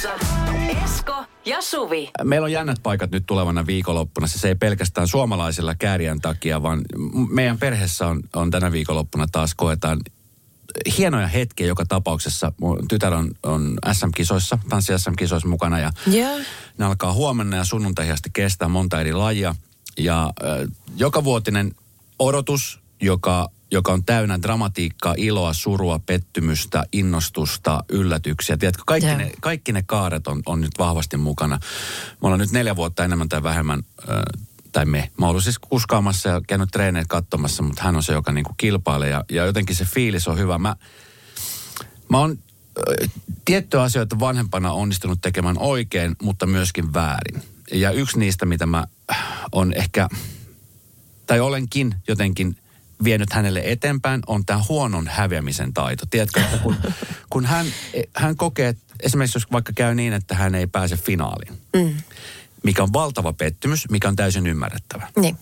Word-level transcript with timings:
Studiossa 0.00 0.84
Esko 0.84 1.24
ja 1.44 1.62
Suvi. 1.62 2.10
Meillä 2.24 2.44
on 2.44 2.52
jännät 2.52 2.78
paikat 2.82 3.10
nyt 3.10 3.26
tulevana 3.26 3.66
viikonloppuna. 3.66 4.26
Se 4.26 4.48
ei 4.48 4.54
pelkästään 4.54 5.08
suomalaisilla 5.08 5.74
kääriän 5.74 6.20
takia, 6.20 6.62
vaan 6.62 6.80
meidän 7.30 7.58
perheessä 7.58 8.06
on, 8.06 8.20
on 8.36 8.50
tänä 8.50 8.72
viikonloppuna 8.72 9.26
taas 9.32 9.54
koetaan 9.54 10.00
hienoja 10.98 11.26
hetkiä 11.26 11.66
joka 11.66 11.84
tapauksessa. 11.86 12.52
Mun 12.60 12.88
tytär 12.88 13.14
on, 13.14 13.30
on 13.42 13.78
SM-kisoissa, 13.92 14.58
tanssi 14.68 14.98
SM-kisoissa 14.98 15.48
mukana 15.48 15.78
ja 15.78 15.92
Joo. 16.06 16.38
ne 16.78 16.84
alkaa 16.84 17.12
huomenna 17.12 17.56
ja 17.56 17.64
sunnuntaihin 17.64 18.12
asti 18.12 18.30
kestää 18.32 18.68
monta 18.68 19.00
eri 19.00 19.12
lajia. 19.12 19.54
Ja 19.98 20.32
äh, 20.44 20.68
joka 20.96 21.24
vuotinen 21.24 21.72
odotus, 22.18 22.80
joka, 23.00 23.50
joka 23.70 23.92
on 23.92 24.04
täynnä 24.04 24.42
dramatiikkaa, 24.42 25.14
iloa, 25.16 25.52
surua, 25.52 26.00
pettymystä, 26.06 26.84
innostusta, 26.92 27.84
yllätyksiä. 27.88 28.56
Tiedätkö, 28.56 28.82
kaikki, 28.86 29.08
Joo. 29.08 29.18
ne, 29.18 29.30
kaikki 29.40 29.72
ne 29.72 29.82
kaaret 29.86 30.26
on, 30.26 30.42
on 30.46 30.60
nyt 30.60 30.72
vahvasti 30.78 31.16
mukana. 31.16 31.58
Me 32.10 32.26
ollaan 32.26 32.40
nyt 32.40 32.52
neljä 32.52 32.76
vuotta 32.76 33.04
enemmän 33.04 33.28
tai 33.28 33.42
vähemmän, 33.42 33.82
äh, 34.08 34.16
tai 34.72 34.84
me. 34.84 35.10
Mä 35.18 35.26
oon 35.26 35.42
siis 35.42 35.58
kuskaamassa 35.58 36.28
ja 36.28 36.40
käynyt 36.46 36.68
treeneet 36.72 37.06
katsomassa, 37.08 37.62
mutta 37.62 37.82
hän 37.82 37.96
on 37.96 38.02
se, 38.02 38.12
joka 38.12 38.32
niinku 38.32 38.54
kilpailee. 38.56 39.10
Ja, 39.10 39.24
ja 39.30 39.46
jotenkin 39.46 39.76
se 39.76 39.84
fiilis 39.84 40.28
on 40.28 40.38
hyvä. 40.38 40.58
Mä, 40.58 40.76
Mä 42.10 42.18
oon 42.18 42.38
ö, 42.78 43.08
tiettyjä 43.44 43.82
asioita 43.82 44.20
vanhempana 44.20 44.72
onnistunut 44.72 45.20
tekemään 45.20 45.58
oikein, 45.58 46.16
mutta 46.22 46.46
myöskin 46.46 46.94
väärin. 46.94 47.42
Ja 47.72 47.90
yksi 47.90 48.18
niistä, 48.18 48.46
mitä 48.46 48.66
mä 48.66 48.84
äh, 49.10 49.18
on 49.52 49.72
ehkä, 49.72 50.08
tai 51.26 51.40
olenkin 51.40 51.94
jotenkin 52.08 52.56
vienyt 53.04 53.32
hänelle 53.32 53.62
eteenpäin, 53.64 54.20
on 54.26 54.46
tämä 54.46 54.60
huonon 54.68 55.08
häviämisen 55.08 55.72
taito. 55.72 56.06
Tiedätkö, 56.10 56.40
että 56.40 56.58
kun, 56.58 56.76
kun 57.30 57.46
hän, 57.46 57.66
hän 58.16 58.36
kokee, 58.36 58.68
että 58.68 58.94
esimerkiksi 59.02 59.36
jos 59.36 59.52
vaikka 59.52 59.72
käy 59.72 59.94
niin, 59.94 60.12
että 60.12 60.34
hän 60.34 60.54
ei 60.54 60.66
pääse 60.66 60.96
finaaliin, 60.96 61.60
mm. 61.76 61.94
mikä 62.62 62.82
on 62.82 62.92
valtava 62.92 63.32
pettymys, 63.32 63.90
mikä 63.90 64.08
on 64.08 64.16
täysin 64.16 64.46
ymmärrettävä. 64.46 65.08
Niin. 65.20 65.36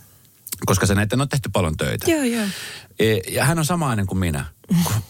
Koska 0.67 0.87
sen 0.87 0.99
eteen 0.99 1.21
on 1.21 1.29
tehty 1.29 1.49
paljon 1.53 1.77
töitä. 1.77 2.11
Joo, 2.11 2.23
joo. 2.23 2.47
E, 2.99 3.17
Ja 3.31 3.45
hän 3.45 3.59
on 3.59 3.65
samainen 3.65 4.07
kuin 4.07 4.19
minä. 4.19 4.45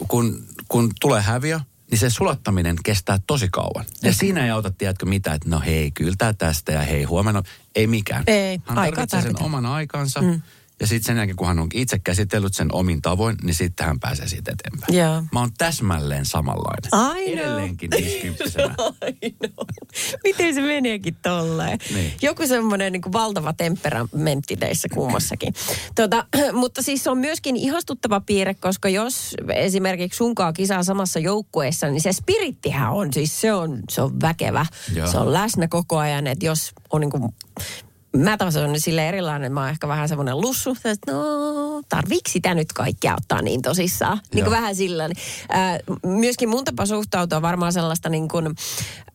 Kun, 0.08 0.44
kun, 0.68 0.90
tulee 1.00 1.22
häviö, 1.22 1.60
niin 1.90 1.98
se 1.98 2.10
sulattaminen 2.10 2.76
kestää 2.84 3.18
tosi 3.26 3.48
kauan. 3.52 3.84
Ja 4.02 4.12
siinä 4.12 4.44
ei 4.44 4.50
auta, 4.50 4.70
tiedätkö 4.70 5.06
mitä, 5.06 5.32
että 5.32 5.48
no 5.48 5.60
hei, 5.60 5.90
kyllä 5.90 6.34
tästä 6.38 6.72
ja 6.72 6.80
hei, 6.80 7.04
huomenna. 7.04 7.42
Ei 7.74 7.86
mikään. 7.86 8.24
Ei, 8.26 8.60
hän 8.64 8.78
aikaa 8.78 9.06
tarvitsee 9.06 9.32
sen 9.32 9.42
oman 9.42 9.66
aikansa. 9.66 10.22
Mm. 10.22 10.42
Ja 10.80 10.86
sitten 10.86 11.06
sen 11.06 11.16
jälkeen, 11.16 11.36
kun 11.36 11.46
hän 11.46 11.58
on 11.58 11.68
itse 11.74 11.98
käsitellyt 11.98 12.54
sen 12.54 12.74
omin 12.74 13.02
tavoin, 13.02 13.36
niin 13.42 13.54
sitten 13.54 13.86
hän 13.86 14.00
pääsee 14.00 14.28
siitä 14.28 14.52
eteenpäin. 14.52 14.98
Joo. 14.98 15.22
Mä 15.32 15.40
oon 15.40 15.50
täsmälleen 15.58 16.26
samanlainen. 16.26 17.18
I 17.22 17.32
know. 17.32 17.44
Edelleenkin 17.44 17.90
50 17.90 18.58
Aino. 18.78 19.66
Miten 20.24 20.54
se 20.54 20.60
meneekin 20.60 21.16
tolleen? 21.22 21.78
Niin. 21.94 22.12
Joku 22.22 22.46
semmoinen 22.46 22.92
niin 22.92 23.12
valtava 23.12 23.52
temperamentti 23.52 24.56
teissä 24.56 24.88
kummassakin. 24.94 25.54
Tota, 25.94 26.26
mutta 26.52 26.82
siis 26.82 27.04
se 27.04 27.10
on 27.10 27.18
myöskin 27.18 27.56
ihastuttava 27.56 28.20
piirre, 28.20 28.54
koska 28.54 28.88
jos 28.88 29.34
esimerkiksi 29.54 30.16
sunkaa 30.16 30.52
kisaa 30.52 30.82
samassa 30.82 31.18
joukkueessa, 31.18 31.88
niin 31.88 32.00
se 32.00 32.12
spirittihän 32.12 32.92
on 32.92 33.12
siis, 33.12 33.40
se 33.40 33.52
on, 33.52 33.80
se 33.90 34.02
on 34.02 34.20
väkevä. 34.20 34.66
Joo. 34.94 35.06
Se 35.06 35.18
on 35.18 35.32
läsnä 35.32 35.68
koko 35.68 35.98
ajan, 35.98 36.26
että 36.26 36.46
jos 36.46 36.72
on 36.92 37.00
niin 37.00 37.10
kuin, 37.10 37.22
Mä 38.18 38.36
taas 38.36 38.56
on 38.56 38.80
sille 38.80 39.08
erilainen, 39.08 39.52
mä 39.52 39.60
oon 39.60 39.68
ehkä 39.68 39.88
vähän 39.88 40.08
semmoinen 40.08 40.40
lussu, 40.40 40.76
että 40.84 41.12
no 41.12 41.22
tarviiko 41.88 42.28
sitä 42.28 42.54
nyt 42.54 42.72
kaikkea 42.72 43.14
ottaa 43.14 43.42
niin 43.42 43.62
tosissaan? 43.62 44.20
Niin 44.34 44.44
kuin 44.44 44.54
vähän 44.54 44.76
sillä. 44.76 45.04
Äh, 45.04 45.78
myöskin 46.06 46.48
mun 46.48 46.64
tapa 46.64 46.86
suhtautua 46.86 47.42
varmaan 47.42 47.72
sellaista 47.72 48.08
niin 48.08 48.28
kuin, 48.28 48.46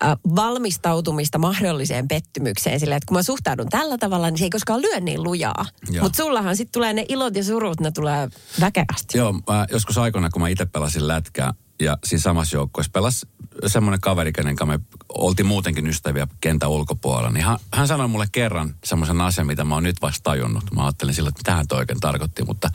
äh, 0.03 0.17
valmistautumista 0.35 1.37
mahdolliseen 1.37 2.07
pettymykseen. 2.07 2.79
Sillä, 2.79 2.95
että 2.95 3.07
kun 3.07 3.17
mä 3.17 3.23
suhtaudun 3.23 3.69
tällä 3.69 3.97
tavalla, 3.97 4.29
niin 4.29 4.37
se 4.37 4.43
ei 4.43 4.49
koskaan 4.49 4.81
lyö 4.81 4.99
niin 4.99 5.23
lujaa. 5.23 5.65
Mutta 6.01 6.17
sullahan 6.17 6.57
sitten 6.57 6.73
tulee 6.73 6.93
ne 6.93 7.05
ilot 7.09 7.35
ja 7.35 7.43
surut, 7.43 7.79
ne 7.79 7.91
tulee 7.91 8.29
väkevästi. 8.59 9.17
Joo, 9.17 9.33
mä 9.33 9.67
joskus 9.71 9.97
aikoina, 9.97 10.29
kun 10.29 10.41
mä 10.41 10.47
itse 10.47 10.65
pelasin 10.65 11.07
lätkää 11.07 11.53
ja 11.81 11.97
siinä 12.03 12.21
samassa 12.21 12.55
joukkueessa 12.57 12.91
pelasi 12.91 13.27
semmoinen 13.67 14.01
kaveri, 14.01 14.33
kenen 14.33 14.55
kanssa 14.55 14.77
me 14.77 14.83
oltiin 15.09 15.45
muutenkin 15.45 15.87
ystäviä 15.87 16.27
kentän 16.41 16.69
ulkopuolella, 16.69 17.29
niin 17.29 17.45
hän, 17.45 17.57
hän 17.73 17.87
sanoi 17.87 18.07
mulle 18.07 18.25
kerran 18.31 18.75
semmoisen 18.83 19.21
asian, 19.21 19.47
mitä 19.47 19.63
mä 19.63 19.73
oon 19.73 19.83
nyt 19.83 20.01
vasta 20.01 20.23
tajunnut. 20.23 20.63
Mä 20.75 20.83
ajattelin 20.83 21.13
silloin, 21.13 21.31
että 21.31 21.39
mitä 21.39 21.55
hän 21.55 21.67
toi 21.67 21.79
oikein 21.79 21.99
tarkoitti, 21.99 22.43
mutta 22.43 22.69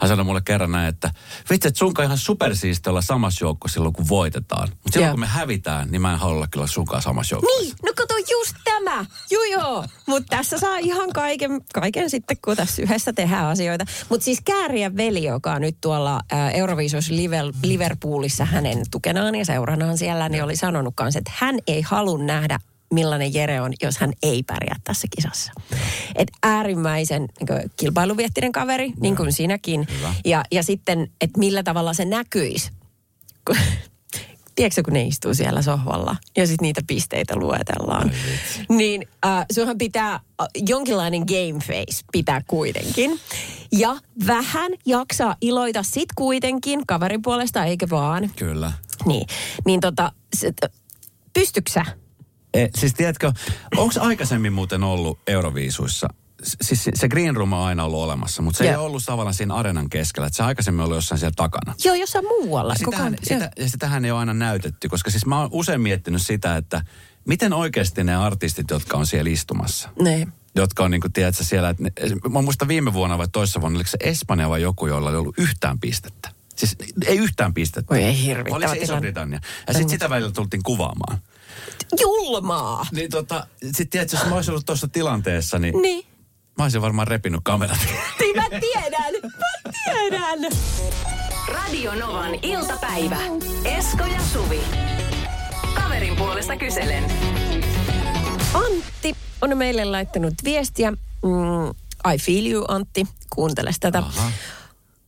hän 0.00 0.08
sanoi 0.08 0.24
mulle 0.24 0.40
kerran 0.44 0.72
näin, 0.72 0.88
että 0.88 1.10
vitsi, 1.50 1.68
että 1.68 1.78
sunkaan 1.78 2.06
ihan 2.06 2.18
supersiisti 2.18 2.90
olla 2.90 3.02
samassa 3.02 3.44
joukkueessa 3.44 3.74
silloin, 3.74 3.94
kun 3.94 4.08
voitetaan. 4.08 4.68
Mutta 4.68 4.92
silloin, 4.92 5.08
Joo. 5.08 5.12
kun 5.12 5.20
me 5.20 5.26
hävitään, 5.26 5.90
niin 5.90 6.02
mä 6.02 6.12
en 6.12 6.18
halua 6.18 6.36
olla 6.36 6.46
kyllä 6.46 6.66
sunkaan 6.66 7.02
samassa 7.02 7.34
joukkueessa. 7.34 7.62
Niin, 7.62 7.74
no 7.86 7.92
kato 7.96 8.14
just 8.30 8.56
tämä. 8.64 9.04
Joo 9.30 9.44
joo. 9.44 9.84
Mutta 10.06 10.36
tässä 10.36 10.58
saa 10.58 10.78
ihan 10.78 11.12
kaiken, 11.12 11.60
kaiken 11.74 12.10
sitten, 12.10 12.36
kun 12.44 12.56
tässä 12.56 12.82
yhdessä 12.82 13.12
tehdään 13.12 13.46
asioita. 13.46 13.84
Mutta 14.08 14.24
siis 14.24 14.40
Kääriä 14.44 14.96
veli, 14.96 15.24
joka 15.24 15.52
on 15.52 15.62
nyt 15.62 15.76
tuolla 15.80 16.20
ää, 16.30 16.50
Euroviisos 16.50 17.10
Liver- 17.10 17.54
Liverpoolissa 18.38 18.44
hänen 18.44 18.84
tukenaan 18.90 19.34
ja 19.34 19.44
seuranaan 19.44 19.98
siellä, 19.98 20.28
niin 20.28 20.44
oli 20.44 20.56
sanonut 20.56 20.94
kanssa, 20.96 21.18
että 21.18 21.32
hän 21.34 21.58
ei 21.66 21.82
halua 21.82 22.18
nähdä 22.18 22.58
millainen 22.92 23.34
Jere 23.34 23.60
on, 23.60 23.72
jos 23.82 23.98
hän 23.98 24.12
ei 24.22 24.42
pärjää 24.42 24.76
tässä 24.84 25.08
kisassa. 25.16 25.52
Et 26.14 26.28
äärimmäisen 26.42 27.28
niin 27.40 27.70
kilpailuviettinen 27.76 28.52
kaveri, 28.52 28.92
niin 29.00 29.16
kuin 29.16 29.32
sinäkin. 29.32 29.86
Hyvä. 29.98 30.14
Ja, 30.24 30.44
ja 30.52 30.62
sitten, 30.62 31.10
että 31.20 31.38
millä 31.38 31.62
tavalla 31.62 31.94
se 31.94 32.04
näkyisi. 32.04 32.70
Tiedätkö, 34.58 34.82
kun 34.82 34.92
ne 34.92 35.02
istuu 35.02 35.34
siellä 35.34 35.62
sohvalla 35.62 36.16
ja 36.36 36.46
sitten 36.46 36.64
niitä 36.64 36.80
pisteitä 36.86 37.36
luetellaan. 37.36 38.10
Niin 38.68 39.08
äh, 39.26 39.46
sunhan 39.52 39.78
pitää 39.78 40.12
äh, 40.14 40.20
jonkinlainen 40.66 41.20
game 41.20 41.60
face 41.60 42.04
pitää 42.12 42.42
kuitenkin. 42.46 43.20
Ja 43.72 43.96
vähän 44.26 44.72
jaksaa 44.86 45.36
iloita 45.40 45.82
sit 45.82 46.08
kuitenkin 46.14 46.86
kaverin 46.86 47.22
puolesta, 47.22 47.64
eikö 47.64 47.86
vaan? 47.90 48.30
Kyllä. 48.36 48.72
Niin, 49.04 49.26
niin 49.66 49.80
tota, 49.80 50.12
pystyksä? 51.32 51.84
E, 52.54 52.66
siis 52.78 52.94
tiedätkö, 52.94 53.32
onko 53.76 53.94
aikaisemmin 54.00 54.52
muuten 54.52 54.82
ollut 54.82 55.18
Euroviisuissa, 55.26 56.08
siis 56.42 56.84
se- 56.84 56.90
se 56.94 57.08
Green 57.08 57.36
Room 57.36 57.52
on 57.52 57.66
aina 57.66 57.84
ollut 57.84 58.00
olemassa, 58.02 58.42
mutta 58.42 58.58
se 58.58 58.64
Joo. 58.64 58.70
ei 58.72 58.76
ollut 58.86 59.02
tavallaan 59.06 59.34
siinä 59.34 59.54
arenan 59.54 59.90
keskellä, 59.90 60.26
että 60.26 60.36
se 60.36 60.42
aikaisemmin 60.42 60.84
ollut 60.84 60.96
jossain 60.96 61.18
siellä 61.18 61.34
takana. 61.36 61.74
Joo, 61.84 61.94
jossain 61.94 62.24
muualla. 62.24 62.72
Ja 62.72 62.84
Koko 62.84 62.90
Sitähän, 62.96 63.12
ajan- 63.12 63.24
sitä, 63.24 63.50
ja 63.62 63.68
sitähän 63.70 64.04
ei 64.04 64.10
ole 64.10 64.20
aina 64.20 64.34
näytetty, 64.34 64.88
koska 64.88 65.10
siis 65.10 65.26
mä 65.26 65.40
oon 65.40 65.48
usein 65.52 65.80
miettinyt 65.80 66.22
sitä, 66.22 66.56
että 66.56 66.82
miten 67.24 67.52
oikeasti 67.52 68.04
ne 68.04 68.16
artistit, 68.16 68.70
jotka 68.70 68.96
on 68.98 69.06
siellä 69.06 69.30
istumassa. 69.30 69.88
Niin. 70.02 70.32
jotka 70.54 70.84
on 70.84 70.90
niin 70.90 71.00
kuin, 71.00 71.12
tiedätkö, 71.12 71.44
siellä, 71.44 71.68
että 71.68 71.82
ne, 71.82 71.90
mä 72.30 72.42
muistan 72.42 72.68
viime 72.68 72.92
vuonna 72.92 73.18
vai 73.18 73.28
toissa 73.32 73.60
vuonna, 73.60 73.76
oliko 73.76 73.90
se 73.90 73.98
Espanja 74.00 74.48
vai 74.48 74.62
joku, 74.62 74.86
jolla 74.86 75.10
ei 75.10 75.16
ollut 75.16 75.38
yhtään 75.38 75.78
pistettä. 75.80 76.30
Siis 76.56 76.76
ei 77.06 77.18
yhtään 77.18 77.54
pistettä. 77.54 77.94
Oi 77.94 78.02
ei, 78.02 78.22
hirvittävä 78.24 78.56
Oli 78.56 78.68
se. 78.68 78.76
Iso-Britannia. 78.84 79.40
Ja 79.66 79.72
sitten 79.72 79.90
sitä 79.90 80.10
välillä 80.10 80.32
tultiin 80.32 80.62
kuvaamaan. 80.62 81.18
Julmaa! 82.00 82.86
Niin 82.92 83.10
tota, 83.10 83.46
sit 83.76 83.90
tiedätkö, 83.90 84.16
jos 84.16 84.26
mä 84.26 84.34
olisin 84.34 84.50
ollut 84.50 84.66
tuossa 84.66 84.88
tilanteessa, 84.88 85.58
niin, 85.58 85.82
Niin. 85.82 86.04
Mä 86.58 86.64
olisin 86.64 86.82
varmaan 86.82 87.08
repinyt 87.08 87.40
kamerat. 87.44 87.78
Niin 88.20 88.36
mä 88.36 88.60
tiedän! 88.60 89.14
Mä 89.22 89.72
tiedän! 89.84 90.38
Radio 91.48 91.94
Novan 91.94 92.34
iltapäivä. 92.42 93.16
Esko 93.64 94.04
ja 94.04 94.20
Suvi. 94.32 94.60
Kaverin 95.74 96.16
puolesta 96.16 96.56
kyselen. 96.56 97.04
Antti 98.54 99.16
on 99.42 99.58
meille 99.58 99.84
laittanut 99.84 100.34
viestiä. 100.44 100.90
Mm, 100.90 101.70
I 102.14 102.18
feel 102.18 102.46
you, 102.46 102.64
Antti. 102.68 103.06
Kuunteles 103.34 103.76
tätä. 103.80 103.98
Aha. 103.98 104.30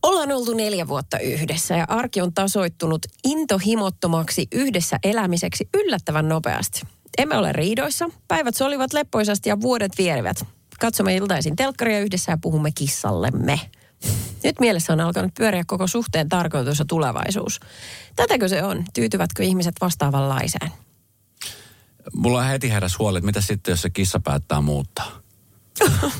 Ollaan 0.03 0.31
oltu 0.31 0.53
neljä 0.53 0.87
vuotta 0.87 1.19
yhdessä 1.19 1.75
ja 1.75 1.85
arki 1.87 2.21
on 2.21 2.33
tasoittunut 2.33 3.05
intohimottomaksi 3.23 4.47
yhdessä 4.51 4.99
elämiseksi 5.03 5.69
yllättävän 5.73 6.29
nopeasti. 6.29 6.81
Emme 7.17 7.37
ole 7.37 7.53
riidoissa, 7.53 8.09
päivät 8.27 8.55
solivat 8.55 8.93
leppoisasti 8.93 9.49
ja 9.49 9.61
vuodet 9.61 9.91
vierivät. 9.97 10.45
Katsomme 10.81 11.15
iltaisin 11.15 11.55
telkkaria 11.55 11.99
yhdessä 11.99 12.31
ja 12.31 12.37
puhumme 12.41 12.71
kissallemme. 12.71 13.59
Nyt 14.43 14.59
mielessä 14.59 14.93
on 14.93 14.99
alkanut 14.99 15.31
pyöriä 15.37 15.63
koko 15.67 15.87
suhteen 15.87 16.29
tarkoitus 16.29 16.79
ja 16.79 16.85
tulevaisuus. 16.85 17.59
Tätäkö 18.15 18.47
se 18.47 18.63
on? 18.63 18.83
Tyytyvätkö 18.93 19.43
ihmiset 19.43 19.75
vastaavanlaiseen? 19.81 20.71
mulla 22.13 22.43
heti 22.43 22.69
heräs 22.71 22.99
huoli, 22.99 23.17
että 23.17 23.25
mitä 23.25 23.41
sitten, 23.41 23.71
jos 23.71 23.81
se 23.81 23.89
kissa 23.89 24.19
päättää 24.19 24.61
muuttaa? 24.61 25.11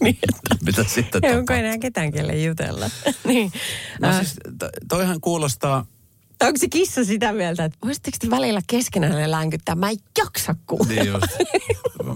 Niin, 0.00 0.18
mitä 0.64 0.84
sitten 0.84 1.24
Ei, 1.24 1.36
onko 1.36 1.52
enää 1.52 1.78
ketään 1.78 2.12
kelle 2.12 2.36
jutella? 2.36 2.90
niin. 3.26 3.52
No 4.00 4.12
siis, 4.12 4.34
to- 4.58 4.70
toihan 4.88 5.20
kuulostaa, 5.20 5.86
Onko 6.42 6.58
se 6.58 6.68
kissa 6.68 7.04
sitä 7.04 7.32
mieltä, 7.32 7.64
että 7.64 7.78
voisitteko 7.84 8.16
te 8.20 8.30
välillä 8.30 8.60
keskenään 8.66 9.30
länkyttää? 9.30 9.74
Mä 9.74 9.90
en 9.90 9.96
jaksa 10.18 10.54
kuulla. 10.66 10.86
niin 10.88 11.06
just. 11.06 11.26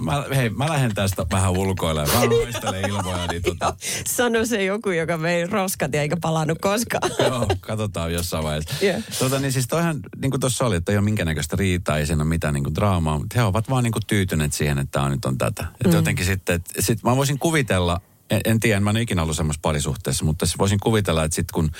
Mä, 0.05 0.25
hei, 0.37 0.50
mä 0.50 0.69
lähden 0.69 0.94
tästä 0.94 1.26
vähän 1.32 1.50
ulkoille. 1.50 2.05
Mä 2.06 2.25
loistelen 2.31 2.90
ilmoja, 2.90 3.26
niin 3.26 3.43
tota, 3.43 3.75
Sano 4.17 4.44
se 4.46 4.64
joku, 4.64 4.90
joka 4.90 5.22
vei 5.22 5.46
roskat 5.46 5.94
ja 5.94 6.02
eikä 6.02 6.17
palannut 6.20 6.58
koskaan. 6.61 7.11
joo, 7.28 7.46
katsotaan 7.61 8.12
jossain 8.12 8.44
vaiheessa. 8.44 8.87
Joo. 8.87 9.00
Tota, 9.19 9.38
niin 9.38 9.52
siis 9.52 9.67
toihan, 9.69 10.00
niin 10.22 10.31
kuin 10.31 10.40
tuossa 10.40 10.67
oli, 10.67 10.76
että 10.76 10.93
ei 10.93 10.99
ole 10.99 11.05
minkäännäköistä 11.05 11.56
riitaa, 11.56 11.99
ei 11.99 12.06
siinä 12.06 12.22
ole 12.22 12.28
mitään 12.28 12.55
niin 12.55 12.64
kuin 12.64 12.75
draamaa, 12.75 13.19
mutta 13.19 13.34
he 13.38 13.43
ovat 13.44 13.70
vaan 13.70 13.84
niin 13.84 13.93
kuin 13.93 14.06
tyytyneet 14.06 14.52
siihen, 14.52 14.78
että 14.78 14.93
tämä 14.99 15.08
nyt 15.08 15.25
on 15.25 15.38
tätä. 15.38 15.62
Että 15.62 15.88
Mm. 15.88 15.94
jotenkin 15.94 16.26
sitten, 16.26 16.56
että 16.56 16.82
sit 16.82 17.02
mä 17.02 17.17
voisin 17.17 17.38
kuvitella, 17.38 18.00
en, 18.31 18.40
en 18.44 18.61
tiedä, 18.61 18.81
mä 18.81 18.90
en 18.90 18.96
ikinä 18.96 19.22
ollut 19.22 19.37
semmoisessa 19.37 19.62
parisuhteessa, 19.62 20.25
mutta 20.25 20.46
siis 20.46 20.58
voisin 20.58 20.81
kuvitella, 20.81 21.25
että 21.25 21.34
sitten 21.34 21.52
kun 21.55 21.70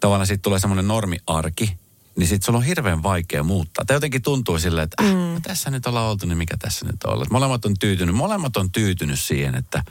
tavallaan 0.00 0.26
siitä 0.26 0.42
tulee 0.42 0.58
semmoinen 0.58 0.88
normiarki, 0.88 1.76
niin 2.16 2.28
sitten 2.28 2.46
sulla 2.46 2.58
on 2.58 2.64
hirveän 2.64 3.02
vaikea 3.02 3.42
muuttaa. 3.42 3.84
Tai 3.84 3.96
jotenkin 3.96 4.22
tuntuu 4.22 4.58
silleen, 4.58 4.84
että 4.84 5.04
äh, 5.04 5.14
mm. 5.14 5.42
tässä 5.42 5.70
nyt 5.70 5.86
ollaan 5.86 6.06
oltu, 6.10 6.26
niin 6.26 6.38
mikä 6.38 6.56
tässä 6.56 6.86
nyt 6.86 7.04
on 7.04 7.12
ollut. 7.12 7.30
Molemmat 7.30 7.64
on 7.64 7.74
tyytynyt, 7.80 8.14
molemmat 8.14 8.56
on 8.56 8.72
tyytynyt 8.72 9.20
siihen, 9.20 9.54
että 9.54 9.84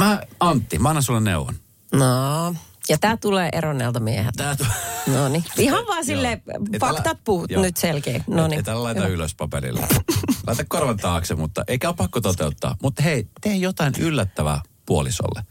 mä, 0.00 0.22
Antti, 0.40 0.78
mä 0.78 0.88
annan 0.88 1.02
sulle 1.02 1.20
neuvon. 1.20 1.54
No, 1.92 2.54
ja 2.88 2.98
tää 2.98 3.16
tulee 3.16 3.48
eronnelta 3.52 4.00
miehet. 4.00 4.34
Tää 4.36 4.56
tu- 4.56 4.64
No 5.06 5.28
niin. 5.28 5.44
Ihan 5.58 5.86
vaan 5.86 6.04
sille 6.04 6.42
faktat 6.80 7.18
puhut 7.24 7.50
joo. 7.50 7.62
nyt 7.62 7.76
selkeä. 7.76 8.24
No 8.26 8.48
niin. 8.48 8.60
Et 8.60 8.68
älä 8.68 8.82
laita 8.82 9.06
ylös 9.06 9.34
paperille. 9.34 9.80
Laita 10.46 10.64
korvan 10.68 10.96
taakse, 10.96 11.34
mutta 11.34 11.64
eikä 11.68 11.88
ole 11.88 11.96
pakko 11.96 12.20
toteuttaa. 12.20 12.76
Mutta 12.82 13.02
hei, 13.02 13.28
tee 13.40 13.56
jotain 13.56 13.94
yllättävää 13.98 14.60
puolisolle. 14.86 15.42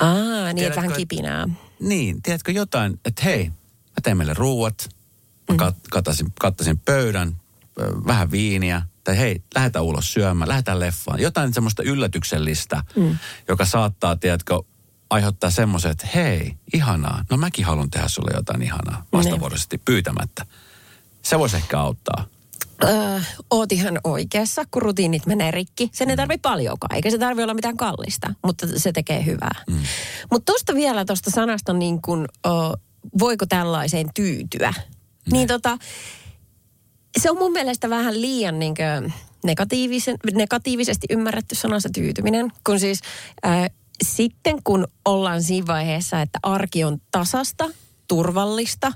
Aa, 0.00 0.44
niin 0.44 0.56
Tiedätkö, 0.56 0.82
vähän 0.82 0.96
kipinää. 0.96 1.48
Niin, 1.80 2.22
tiedätkö 2.22 2.52
jotain, 2.52 3.00
että 3.04 3.22
hei, 3.24 3.44
mä 3.46 4.00
teen 4.02 4.16
meille 4.16 4.34
ruuat, 4.34 4.88
mä 5.50 5.56
kat, 5.56 5.76
katasin, 5.90 6.32
kattasin 6.40 6.78
pöydän, 6.78 7.36
vähän 8.06 8.30
viiniä, 8.30 8.82
tai 9.04 9.18
hei, 9.18 9.42
lähdetään 9.54 9.84
ulos 9.84 10.12
syömään, 10.12 10.48
lähdetään 10.48 10.80
leffaan. 10.80 11.20
Jotain 11.20 11.54
semmoista 11.54 11.82
yllätyksellistä, 11.82 12.82
mm. 12.96 13.18
joka 13.48 13.64
saattaa, 13.64 14.16
tiedätkö, 14.16 14.62
aiheuttaa 15.10 15.50
semmoisen, 15.50 15.90
että 15.90 16.08
hei, 16.14 16.54
ihanaa, 16.74 17.24
no 17.30 17.36
mäkin 17.36 17.64
haluan 17.64 17.90
tehdä 17.90 18.08
sulle 18.08 18.30
jotain 18.34 18.62
ihanaa, 18.62 19.04
vastavuoroisesti 19.12 19.78
pyytämättä. 19.78 20.46
Se 21.22 21.38
voisi 21.38 21.56
ehkä 21.56 21.80
auttaa. 21.80 22.26
Öö, 22.84 23.20
oot 23.50 23.72
ihan 23.72 24.00
oikeassa, 24.04 24.64
kun 24.70 24.82
rutiinit 24.82 25.26
menee 25.26 25.50
rikki. 25.50 25.90
Sen 25.92 26.10
ei 26.10 26.16
tarvi 26.16 26.38
paljonkaan, 26.38 26.94
eikä 26.94 27.10
se 27.10 27.18
tarvi 27.18 27.42
olla 27.42 27.54
mitään 27.54 27.76
kallista, 27.76 28.34
mutta 28.46 28.66
se 28.76 28.92
tekee 28.92 29.24
hyvää. 29.26 29.64
Mm. 29.70 29.78
Mutta 30.30 30.52
tuosta 30.52 30.74
vielä 30.74 31.04
tuosta 31.04 31.30
sanasta 31.30 31.72
niin 31.72 32.02
kun, 32.02 32.28
ö, 32.46 32.50
voiko 33.18 33.46
tällaiseen 33.46 34.06
tyytyä. 34.14 34.74
Niin 35.32 35.48
tota, 35.48 35.78
se 37.20 37.30
on 37.30 37.38
mun 37.38 37.52
mielestä 37.52 37.90
vähän 37.90 38.20
liian 38.20 38.58
niin 38.58 38.74
negatiivisen, 39.44 40.16
negatiivisesti 40.34 41.06
ymmärretty 41.10 41.54
sana 41.54 41.80
se 41.80 41.88
tyytyminen. 41.94 42.52
Kun 42.66 42.80
siis 42.80 43.00
äh, 43.46 43.70
sitten 44.04 44.62
kun 44.64 44.88
ollaan 45.04 45.42
siinä 45.42 45.66
vaiheessa, 45.66 46.20
että 46.20 46.38
arki 46.42 46.84
on 46.84 46.98
tasasta, 47.10 47.70
turvallista, 48.08 48.92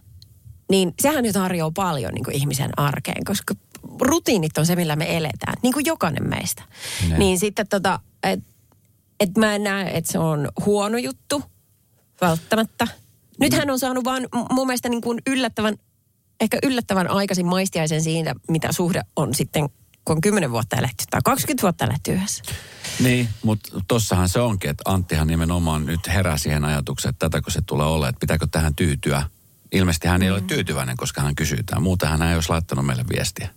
niin 0.70 0.94
sehän 1.00 1.22
nyt 1.22 1.32
tarjoaa 1.32 1.70
paljon 1.74 2.14
niin 2.14 2.24
kuin 2.24 2.36
ihmisen 2.36 2.70
arkeen, 2.78 3.24
koska 3.24 3.54
rutiinit 4.00 4.58
on 4.58 4.66
se, 4.66 4.76
millä 4.76 4.96
me 4.96 5.16
eletään, 5.16 5.54
niin 5.62 5.72
kuin 5.72 5.86
jokainen 5.86 6.28
meistä. 6.28 6.62
Ne. 7.08 7.18
Niin 7.18 7.38
sitten 7.38 7.68
tota, 7.68 8.00
että 8.22 8.54
et 9.20 9.36
mä 9.36 9.54
en 9.54 9.64
näe, 9.64 9.96
että 9.96 10.12
se 10.12 10.18
on 10.18 10.48
huono 10.66 10.98
juttu 10.98 11.42
välttämättä. 12.20 12.88
Nyt 13.40 13.52
hän 13.52 13.70
on 13.70 13.78
saanut 13.78 14.04
vaan 14.04 14.28
mun 14.50 14.66
mielestä 14.66 14.88
niin 14.88 15.00
kuin 15.00 15.18
yllättävän, 15.26 15.76
ehkä 16.40 16.58
yllättävän 16.62 17.10
aikaisin 17.10 17.46
maistiaisen 17.46 18.02
siitä, 18.02 18.34
mitä 18.48 18.72
suhde 18.72 19.02
on 19.16 19.34
sitten, 19.34 19.68
kun 20.04 20.16
on 20.16 20.20
10 20.20 20.50
vuotta 20.50 20.76
eletty 20.76 21.04
tai 21.10 21.20
20 21.24 21.62
vuotta 21.62 21.84
eletty 21.84 22.12
yhdessä. 22.12 22.44
Niin, 23.00 23.28
mutta 23.42 23.80
tossahan 23.88 24.28
se 24.28 24.40
onkin, 24.40 24.70
että 24.70 24.82
Anttihan 24.84 25.26
nimenomaan 25.26 25.86
nyt 25.86 26.00
herää 26.06 26.38
siihen 26.38 26.64
ajatukseen, 26.64 27.10
että 27.10 27.28
tätäkö 27.28 27.50
se 27.50 27.62
tulee 27.66 27.86
olla, 27.86 28.08
että 28.08 28.20
pitääkö 28.20 28.46
tähän 28.50 28.74
tyytyä. 28.74 29.22
Ilmeisesti 29.72 30.08
hän 30.08 30.22
ei 30.22 30.30
ole 30.30 30.40
tyytyväinen, 30.40 30.96
koska 30.96 31.20
hän 31.20 31.34
kysytään. 31.34 31.82
Muuten 31.82 32.08
hän 32.08 32.22
ei 32.22 32.34
olisi 32.34 32.50
laittanut 32.50 32.86
meille 32.86 33.04
viestiä. 33.08 33.48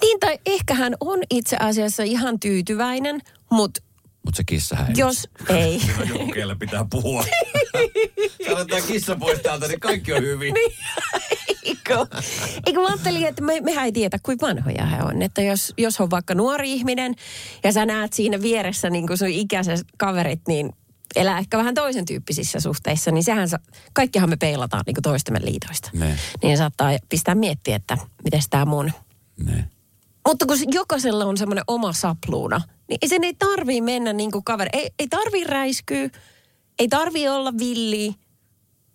Niin, 0.00 0.20
tai 0.20 0.38
ehkä 0.46 0.74
hän 0.74 0.94
on 1.00 1.18
itse 1.30 1.56
asiassa 1.60 2.02
ihan 2.02 2.40
tyytyväinen, 2.40 3.20
mutta 3.50 3.80
Mutta 4.24 4.36
se 4.36 4.44
kissa 4.44 4.76
häiritsee. 4.76 5.06
jos 5.06 5.28
ei. 5.48 5.82
Joku, 6.08 6.26
kelle 6.32 6.54
pitää 6.54 6.86
puhua. 6.90 7.24
Saadaan 8.46 8.66
tämä 8.66 8.80
kissa 8.86 9.16
pois 9.16 9.40
täältä, 9.40 9.68
niin 9.68 9.80
kaikki 9.80 10.12
on 10.12 10.22
hyvin. 10.22 10.54
Eikö? 11.62 12.06
Eikö 12.66 12.80
mä 12.80 12.86
ajattelin, 12.86 13.26
että 13.26 13.42
me, 13.42 13.60
mehän 13.60 13.84
ei 13.84 13.92
tiedä, 13.92 14.18
kuinka 14.22 14.46
vanhoja 14.46 14.86
he 14.86 15.02
on. 15.02 15.22
Että 15.22 15.42
jos, 15.42 15.74
jos 15.78 16.00
on 16.00 16.10
vaikka 16.10 16.34
nuori 16.34 16.72
ihminen 16.72 17.14
ja 17.64 17.72
sä 17.72 17.86
näet 17.86 18.12
siinä 18.12 18.42
vieressä 18.42 18.90
niin 18.90 19.06
kuin 19.06 19.18
sun 19.18 19.28
ikäiset 19.28 19.86
kaverit, 19.98 20.40
niin 20.48 20.72
elää 21.16 21.38
ehkä 21.38 21.58
vähän 21.58 21.74
toisen 21.74 22.04
tyyppisissä 22.04 22.60
suhteissa, 22.60 23.10
niin 23.10 23.24
sehän 23.24 23.48
sa- 23.48 23.58
kaikkihan 23.92 24.30
me 24.30 24.36
peilataan 24.36 24.82
niin 24.86 24.94
kuin 24.94 25.02
toistemme 25.02 25.40
liitoista. 25.44 25.90
Ne. 25.92 26.16
Niin 26.42 26.56
saattaa 26.58 26.90
pistää 27.08 27.34
miettiä, 27.34 27.76
että 27.76 27.98
miten 28.24 28.40
tämä 28.50 28.64
mun. 28.64 28.92
Ne. 29.44 29.64
Mutta 30.26 30.46
kun 30.46 30.56
jokaisella 30.66 31.24
on 31.24 31.36
semmoinen 31.36 31.64
oma 31.66 31.92
sapluuna, 31.92 32.60
niin 32.88 33.08
sen 33.08 33.24
ei 33.24 33.34
tarvii 33.34 33.80
mennä 33.80 34.12
niin 34.12 34.30
kuin 34.30 34.44
kaveri. 34.44 34.70
Ei, 34.72 34.90
ei 34.98 35.08
tarvii 35.08 35.44
räiskyä, 35.44 36.10
ei 36.78 36.88
tarvii 36.88 37.28
olla 37.28 37.52
villi, 37.58 38.14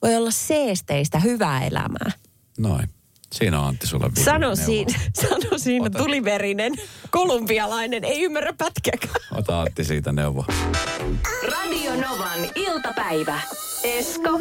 voi 0.02 0.16
olla 0.16 0.32
seesteistä 0.32 1.20
hyvää 1.20 1.66
elämää. 1.66 2.12
Noin. 2.58 2.90
Siinä 3.34 3.60
on 3.60 3.68
Antti 3.68 3.88
sulle 3.88 4.12
Sano 4.24 4.56
siinä, 4.56 5.00
sano 5.22 5.58
siinä 5.58 5.86
Ota. 5.86 6.00
tuliverinen, 6.00 6.74
kolumbialainen, 7.10 8.04
ei 8.04 8.22
ymmärrä 8.22 8.54
pätkäkään. 8.54 9.16
Ota 9.36 9.62
Antti 9.62 9.84
siitä 9.84 10.12
neuvo. 10.12 10.46
Radio 11.52 11.92
Novan 11.92 12.40
iltapäivä. 12.56 13.42
Esko 13.84 14.40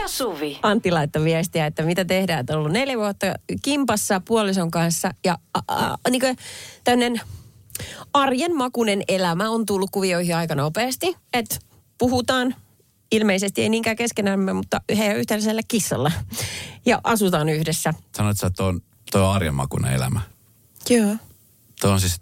ja 0.00 0.08
Suvi. 0.08 0.58
Antti 0.62 0.90
laittoi 0.90 1.24
viestiä, 1.24 1.66
että 1.66 1.82
mitä 1.82 2.04
tehdään, 2.04 2.40
että 2.40 2.52
on 2.52 2.58
ollut 2.58 2.72
neljä 2.72 2.98
vuotta 2.98 3.26
kimpassa 3.62 4.20
puolison 4.28 4.70
kanssa 4.70 5.10
ja 5.24 5.38
a, 5.54 5.60
a, 5.68 5.96
niin 6.10 6.22
tämmöinen 6.84 7.20
arjen 8.12 8.56
makunen 8.56 9.02
elämä 9.08 9.50
on 9.50 9.66
tullut 9.66 9.90
kuvioihin 9.90 10.36
aika 10.36 10.54
nopeasti, 10.54 11.16
että 11.32 11.56
puhutaan 11.98 12.54
ilmeisesti 13.12 13.62
ei 13.62 13.68
niinkään 13.68 13.96
keskenämme, 13.96 14.52
mutta 14.52 14.80
heidän 14.96 15.16
yhteisellä 15.16 15.62
kissalla 15.68 16.12
ja 16.86 17.00
asutaan 17.04 17.48
yhdessä. 17.48 17.94
Sanoit 18.16 18.38
sä, 18.38 18.46
että 18.46 18.64
on, 18.64 18.80
toi 19.12 19.22
on 19.22 19.30
arjenmakuinen 19.30 19.92
elämä. 19.92 20.20
Joo. 20.90 21.16
Toi 21.80 21.90
on 21.90 22.00
siis, 22.00 22.20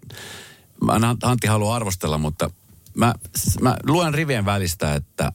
mä 0.84 0.92
Antti 1.22 1.46
halua 1.46 1.76
arvostella, 1.76 2.18
mutta 2.18 2.50
mä, 2.94 3.14
mä 3.60 3.76
luen 3.86 4.14
rivien 4.14 4.44
välistä, 4.44 4.94
että, 4.94 5.32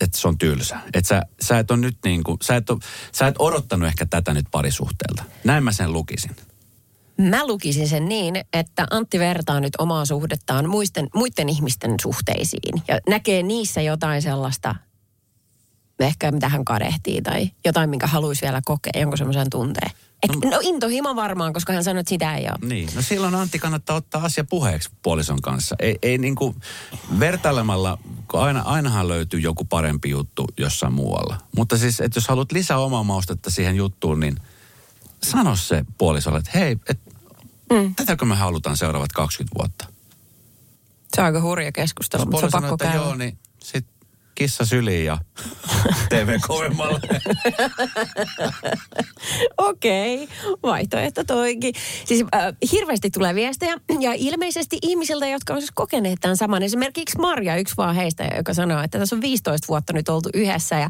että 0.00 0.18
se 0.18 0.28
on 0.28 0.38
tylsä. 0.38 0.80
Että 0.94 1.08
sä, 1.08 1.22
sä 1.40 1.58
et 1.58 1.70
on 1.70 1.80
nyt 1.80 1.98
niin 2.04 2.24
kuin, 2.24 2.38
sä 2.42 2.56
et, 2.56 2.70
ole, 2.70 2.78
sä 3.12 3.26
et 3.26 3.34
odottanut 3.38 3.88
ehkä 3.88 4.06
tätä 4.06 4.34
nyt 4.34 4.46
parisuhteelta. 4.50 5.24
Näin 5.44 5.64
mä 5.64 5.72
sen 5.72 5.92
lukisin. 5.92 6.36
Mä 7.18 7.46
lukisin 7.46 7.88
sen 7.88 8.08
niin, 8.08 8.36
että 8.52 8.86
Antti 8.90 9.18
vertaa 9.18 9.60
nyt 9.60 9.72
omaa 9.78 10.04
suhdettaan 10.04 10.68
muisten, 10.68 11.08
muiden 11.14 11.48
ihmisten 11.48 11.94
suhteisiin 12.02 12.82
ja 12.88 13.00
näkee 13.08 13.42
niissä 13.42 13.80
jotain 13.80 14.22
sellaista, 14.22 14.74
ehkä 16.06 16.32
mitä 16.32 16.48
hän 16.48 16.64
kadehtii 16.64 17.22
tai 17.22 17.50
jotain, 17.64 17.90
minkä 17.90 18.06
haluaisi 18.06 18.42
vielä 18.42 18.60
kokea, 18.64 18.92
jonkun 19.00 19.18
semmoisen 19.18 19.50
tunteen. 19.50 19.90
Et, 20.22 20.30
no 20.50 20.58
intohimo 20.62 21.16
varmaan, 21.16 21.52
koska 21.52 21.72
hän 21.72 21.84
sanoi, 21.84 22.00
että 22.00 22.08
sitä 22.08 22.36
ei 22.36 22.44
ole. 22.44 22.68
Niin, 22.68 22.88
no 22.94 23.02
silloin 23.02 23.34
Antti 23.34 23.58
kannattaa 23.58 23.96
ottaa 23.96 24.24
asia 24.24 24.44
puheeksi 24.44 24.90
puolison 25.02 25.40
kanssa. 25.40 25.76
Ei, 25.78 25.98
ei 26.02 26.18
niin 26.18 26.34
kuin 26.34 26.56
vertailemalla, 27.18 27.98
kun 28.30 28.40
aina, 28.40 28.60
ainahan 28.60 29.08
löytyy 29.08 29.40
joku 29.40 29.64
parempi 29.64 30.10
juttu 30.10 30.44
jossain 30.56 30.92
muualla. 30.92 31.38
Mutta 31.56 31.78
siis, 31.78 32.00
että 32.00 32.16
jos 32.16 32.28
haluat 32.28 32.52
lisää 32.52 32.78
omaa 32.78 33.02
maustetta 33.02 33.50
siihen 33.50 33.76
juttuun, 33.76 34.20
niin 34.20 34.36
sano 35.22 35.56
se 35.56 35.84
puolisolle, 35.98 36.38
että 36.38 36.50
hei, 36.54 36.76
et, 36.88 37.00
mm. 37.72 37.94
tätäkö 37.94 38.24
me 38.24 38.34
halutaan 38.34 38.76
seuraavat 38.76 39.12
20 39.12 39.58
vuotta. 39.58 39.86
Se 41.14 41.20
on 41.20 41.26
aika 41.26 41.40
hurja 41.40 41.72
keskustelu, 41.72 42.24
mutta 42.24 42.40
se 42.40 42.46
on 42.46 42.50
pakko 42.50 42.60
sanoo, 42.60 42.74
että 42.74 42.84
käydä. 42.84 42.96
joo, 42.96 43.14
niin 43.14 43.38
sit 43.62 43.86
kissa 44.38 44.64
syliin 44.64 45.04
ja 45.04 45.18
TV 46.10 46.38
kovemmalle. 46.46 47.00
Okei, 49.58 50.28
vaihtoehto 50.62 51.24
toikin. 51.24 51.74
Siis 52.04 52.24
äh, 52.34 52.54
hirveästi 52.72 53.10
tulee 53.10 53.34
viestejä 53.34 53.76
ja 54.00 54.12
ilmeisesti 54.16 54.78
ihmisiltä, 54.82 55.26
jotka 55.26 55.54
on 55.54 55.60
siis 55.60 55.70
kokeneet 55.74 56.18
tämän 56.20 56.36
saman. 56.36 56.62
Esimerkiksi 56.62 57.18
Marja, 57.18 57.56
yksi 57.56 57.76
vaan 57.76 57.94
heistä, 57.94 58.30
joka 58.36 58.54
sanoo, 58.54 58.82
että 58.82 58.98
tässä 58.98 59.16
on 59.16 59.22
15 59.22 59.68
vuotta 59.68 59.92
nyt 59.92 60.08
oltu 60.08 60.28
yhdessä 60.34 60.76
ja 60.76 60.88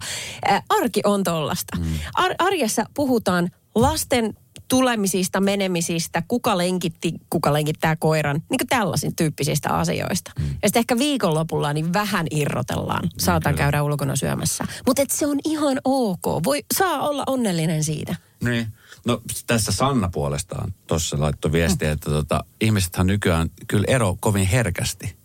äh, 0.51 0.63
arki 0.69 1.01
on 1.05 1.25
tollasta. 1.25 1.77
Mm. 1.79 1.85
Ar- 2.15 2.35
arjessa 2.39 2.85
puhutaan 2.95 3.51
lasten 3.75 4.35
tulemisista, 4.69 5.41
menemisistä, 5.41 6.23
kuka 6.29 6.59
lenkitti, 6.59 7.15
kuka 7.31 7.53
lenkittää 7.53 7.97
koiran, 7.97 8.37
niin 8.51 8.59
kuin 8.59 8.69
tällaisin 8.69 9.17
tyyppisistä 9.17 9.69
asioista. 9.69 10.33
Mm. 10.39 10.45
Ja 10.45 10.69
sitten 10.69 10.81
ehkä 10.81 10.99
viikonlopulla 10.99 11.73
niin 11.73 11.93
vähän 11.93 12.27
irrotellaan. 12.31 13.09
Saatan 13.19 13.55
kyllä. 13.55 13.65
käydä 13.65 13.83
ulkona 13.83 14.17
syömässä. 14.17 14.65
Mutta 14.87 15.03
se 15.11 15.27
on 15.27 15.39
ihan 15.45 15.81
ok. 15.85 16.45
Voi, 16.45 16.65
saa 16.75 17.09
olla 17.09 17.25
onnellinen 17.27 17.85
siitä. 17.85 18.17
Niin. 18.45 18.67
No 19.05 19.23
tässä 19.47 19.73
Sanna 19.73 20.09
puolestaan 20.09 20.75
tuossa 20.87 21.21
laittoi 21.21 21.53
viestiä, 21.53 21.93
että 21.93 22.11
tota, 22.11 22.45
ihmisethän 22.61 23.07
nykyään 23.07 23.51
kyllä 23.69 23.85
ero 23.89 24.17
kovin 24.21 24.47
herkästi. 24.47 25.17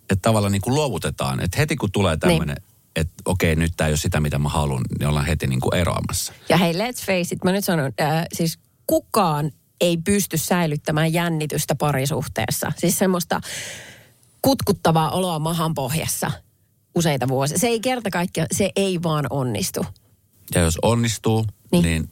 Että 0.00 0.22
tavallaan 0.22 0.52
niin 0.52 0.62
kuin 0.62 0.74
luovutetaan. 0.74 1.40
Että 1.40 1.56
heti 1.58 1.76
kun 1.76 1.92
tulee 1.92 2.16
tämmöinen, 2.16 2.56
niin. 2.56 2.64
että 2.96 3.12
okei, 3.24 3.56
nyt 3.56 3.72
tämä 3.76 3.88
ei 3.88 3.92
ole 3.92 3.96
sitä, 3.96 4.20
mitä 4.20 4.38
mä 4.38 4.48
haluan, 4.48 4.82
niin 4.98 5.08
ollaan 5.08 5.26
heti 5.26 5.46
niin 5.46 5.60
kuin 5.60 5.74
eroamassa. 5.74 6.32
Ja 6.48 6.56
hei, 6.56 6.72
let's 6.72 7.06
face 7.06 7.34
it, 7.34 7.44
mä 7.44 7.52
nyt 7.52 7.64
sanon, 7.64 7.92
äh, 8.00 8.26
siis 8.32 8.58
kukaan 8.90 9.50
ei 9.80 9.96
pysty 9.96 10.38
säilyttämään 10.38 11.12
jännitystä 11.12 11.74
parisuhteessa. 11.74 12.72
Siis 12.76 12.98
semmoista 12.98 13.40
kutkuttavaa 14.42 15.10
oloa 15.10 15.38
mahan 15.38 15.74
pohjassa 15.74 16.30
useita 16.94 17.28
vuosia. 17.28 17.58
Se 17.58 17.66
ei 17.66 17.80
kerta 17.80 18.10
kaikkiaan, 18.10 18.46
se 18.52 18.70
ei 18.76 19.02
vaan 19.02 19.26
onnistu. 19.30 19.86
Ja 20.54 20.60
jos 20.60 20.78
onnistuu, 20.82 21.46
Niin. 21.72 21.82
niin, 21.84 22.10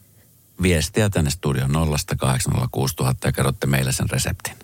viestiä 0.63 1.11
tänne 1.11 1.31
studion 1.31 1.71
0806000 1.71 3.15
ja 3.25 3.33
kerrotte 3.33 3.67
meille 3.67 3.93
sen 3.93 4.11
reseptin. 4.11 4.55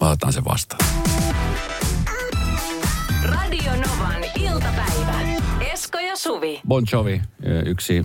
Mä 0.00 0.08
otan 0.10 0.32
sen 0.32 0.44
vastaan. 0.44 0.94
Radio 3.24 3.72
Novan 3.72 4.24
iltapäivä. 4.40 5.20
Esko 5.72 5.98
ja 5.98 6.16
Suvi. 6.16 6.60
Bon 6.68 6.84
Jovi, 6.92 7.22
yksi, 7.66 8.04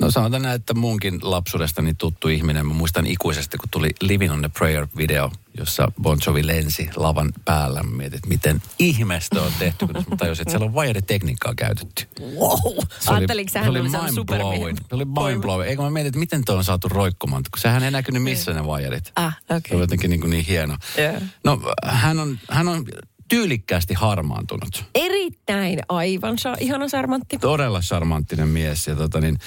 no 0.00 0.10
sanotaan 0.10 0.42
näin, 0.42 0.54
että 0.56 0.74
muunkin 0.74 1.18
lapsuudestani 1.22 1.94
tuttu 1.94 2.28
ihminen. 2.28 2.66
Mä 2.66 2.74
muistan 2.74 3.06
ikuisesti, 3.06 3.58
kun 3.58 3.68
tuli 3.70 3.90
Living 4.00 4.32
on 4.32 4.40
the 4.40 4.50
Prayer-video, 4.58 5.30
jossa 5.58 5.92
Bon 6.02 6.18
Jovi 6.26 6.46
lensi 6.46 6.90
lavan 6.96 7.32
päällä. 7.44 7.82
Mä 7.82 7.96
mietin, 7.96 8.16
että 8.16 8.28
miten 8.28 8.62
ihmeestä 8.78 9.42
on 9.42 9.52
tehty, 9.58 9.86
kun 9.86 10.04
mä 10.10 10.16
tajusin, 10.16 10.42
että 10.42 10.50
siellä 10.52 10.66
on 10.66 10.74
vaieritekniikkaa 10.74 11.54
käytetty. 11.54 12.06
Wow. 12.20 12.58
Se 12.98 13.10
oli- 13.10 13.18
Ajattelinko 13.18 13.52
se 13.52 13.58
hän 13.58 13.68
oli 13.70 13.80
oli 13.80 13.90
saanut 13.90 14.14
supermiehen? 14.14 14.76
Se 14.88 14.94
oli 14.94 15.04
mind-blowing. 15.04 15.66
Eikö 15.68 15.82
mä 15.82 15.90
mietin, 15.90 16.08
että 16.08 16.18
miten 16.20 16.44
tuo 16.44 16.56
on 16.56 16.64
saatu 16.64 16.88
roikkumaan, 16.88 17.42
kun 17.50 17.60
sehän 17.60 17.82
ei 17.82 17.90
näkynyt 17.90 18.22
missä 18.22 18.52
ne 18.52 18.66
vaijerit. 18.66 19.12
Ah, 19.16 19.36
Se 19.48 19.54
okei. 19.54 19.74
on 19.74 19.80
jotenkin 19.80 20.10
niin, 20.10 20.30
niin 20.30 20.44
hieno. 20.44 20.76
Joo. 20.98 21.12
No 21.44 21.60
hän 21.84 22.18
on, 22.20 22.38
hän 22.50 22.68
on 22.68 22.84
tyylikkäästi 23.28 23.94
harmaantunut. 23.94 24.84
Erittäin 24.94 25.80
aivan 25.88 26.38
sa- 26.38 26.56
ihana 26.60 26.88
sarmantti. 26.88 27.38
Todella 27.38 27.80
charmanttinen 27.80 28.48
mies. 28.48 28.86
Ja 28.86 28.94
tota 28.96 29.20
niin, 29.20 29.38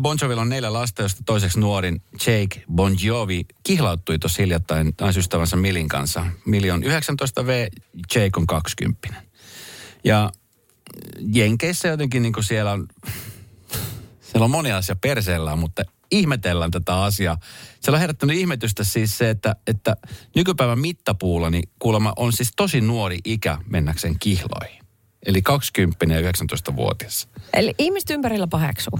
Bon 0.00 0.18
Jovilla 0.22 0.42
on 0.42 0.48
neljä 0.48 0.72
lasta, 0.72 1.02
josta 1.02 1.22
toiseksi 1.26 1.60
nuorin 1.60 2.02
Jake 2.12 2.64
Bon 2.74 2.96
Jovi 3.02 3.44
kihlauttui 3.62 4.18
tuossa 4.18 4.42
hiljattain 4.42 4.94
naisystävänsä 5.00 5.56
Milin 5.56 5.88
kanssa. 5.88 6.26
Mili 6.46 6.70
on 6.70 6.84
19 6.84 7.46
V, 7.46 7.66
Jake 8.14 8.30
on 8.36 8.46
20. 8.46 9.08
Ja 10.04 10.30
Jenkeissä 11.32 11.88
jotenkin 11.88 12.22
niin 12.22 12.32
kuin 12.32 12.44
siellä 12.44 12.72
on, 12.72 12.88
siellä 14.20 14.44
on 14.44 14.50
moni 14.50 14.72
asia 14.72 14.96
perseellään, 14.96 15.58
mutta 15.58 15.82
ihmetellään 16.18 16.70
tätä 16.70 17.02
asiaa. 17.02 17.38
Siellä 17.80 17.96
on 17.96 18.00
herättänyt 18.00 18.36
ihmetystä 18.36 18.84
siis 18.84 19.18
se, 19.18 19.30
että, 19.30 19.56
että 19.66 19.96
nykypäivän 20.36 20.78
mittapuulla 20.78 21.50
niin 21.50 21.68
kuulemma 21.78 22.12
on 22.16 22.32
siis 22.32 22.52
tosi 22.56 22.80
nuori 22.80 23.18
ikä 23.24 23.58
mennäkseen 23.66 24.18
kihloihin. 24.18 24.84
Eli 25.26 25.42
20 25.42 26.04
ja 26.06 26.30
19-vuotias. 26.30 27.28
Eli 27.52 27.74
ihmiset 27.78 28.10
ympärillä 28.10 28.46
paheksuu. 28.46 28.98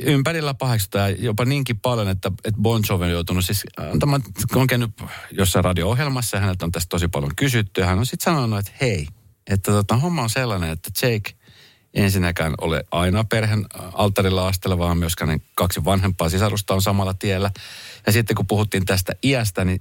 Ympärillä 0.00 0.54
paheksutaan 0.54 1.10
ja 1.10 1.16
jopa 1.18 1.44
niinkin 1.44 1.80
paljon, 1.80 2.08
että, 2.08 2.32
että 2.44 2.60
Bon 2.60 2.82
Jovi 2.88 3.04
on 3.04 3.10
joutunut 3.10 3.44
siis 3.44 3.64
antamaan, 3.76 4.22
kun 4.52 4.62
on 4.62 4.66
käynyt 4.66 4.90
jossain 5.30 5.64
radio-ohjelmassa 5.64 6.36
ja 6.36 6.40
häneltä 6.40 6.64
on 6.64 6.72
tästä 6.72 6.88
tosi 6.88 7.08
paljon 7.08 7.36
kysytty. 7.36 7.80
Ja 7.80 7.86
hän 7.86 7.98
on 7.98 8.06
sitten 8.06 8.24
sanonut, 8.24 8.58
että 8.58 8.72
hei, 8.80 9.06
että 9.50 9.72
tota, 9.72 9.96
homma 9.96 10.22
on 10.22 10.30
sellainen, 10.30 10.70
että 10.70 10.90
Jake 11.02 11.30
ensinnäkään 11.94 12.54
ole 12.60 12.84
aina 12.90 13.24
perheen 13.24 13.66
alttarilla 13.92 14.48
astella, 14.48 14.78
vaan 14.78 14.98
myös 14.98 15.14
hänen 15.20 15.42
kaksi 15.54 15.84
vanhempaa 15.84 16.28
sisarusta 16.28 16.74
on 16.74 16.82
samalla 16.82 17.14
tiellä. 17.14 17.50
Ja 18.06 18.12
sitten 18.12 18.36
kun 18.36 18.46
puhuttiin 18.46 18.84
tästä 18.84 19.12
iästä, 19.24 19.64
niin 19.64 19.80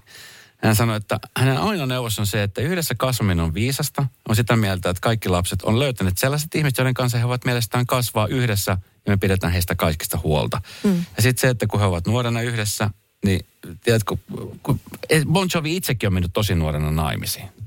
hän 0.58 0.75
sanoi, 0.75 0.98
että 0.98 1.20
hänen 1.38 1.58
ainoa 1.58 1.86
neuvos 1.86 2.20
on 2.20 2.27
se, 2.27 2.43
että 2.43 2.62
yhdessä 2.62 2.96
kasvaminen 2.98 3.46
on 3.46 3.53
viisasta. 3.53 4.05
On 4.29 4.36
sitä 4.36 4.55
mieltä, 4.55 4.89
että 4.89 5.01
kaikki 5.01 5.29
lapset 5.29 5.62
on 5.62 5.79
löytäneet 5.79 6.17
sellaiset 6.17 6.55
ihmiset, 6.55 6.77
joiden 6.77 6.93
kanssa 6.93 7.17
he 7.17 7.25
ovat 7.25 7.46
mielestään 7.46 7.86
kasvaa 7.86 8.27
yhdessä 8.27 8.77
ja 9.05 9.12
me 9.12 9.17
pidetään 9.17 9.53
heistä 9.53 9.75
kaikista 9.75 10.20
huolta. 10.24 10.62
Mm. 10.84 11.05
Ja 11.17 11.24
sitten 11.24 11.41
se, 11.41 11.50
että 11.50 11.67
kun 11.67 11.79
he 11.79 11.86
ovat 11.86 12.08
nuorena 12.08 12.41
yhdessä, 12.41 12.89
niin 13.25 13.46
tiedätkö, 13.84 14.15
kun 14.63 14.79
Bon 15.25 15.50
Jovi 15.53 15.75
itsekin 15.75 16.08
on 16.08 16.13
mennyt 16.13 16.34
tosi 16.34 16.55
nuorena 16.55 16.91
naimisiin. 16.91 17.62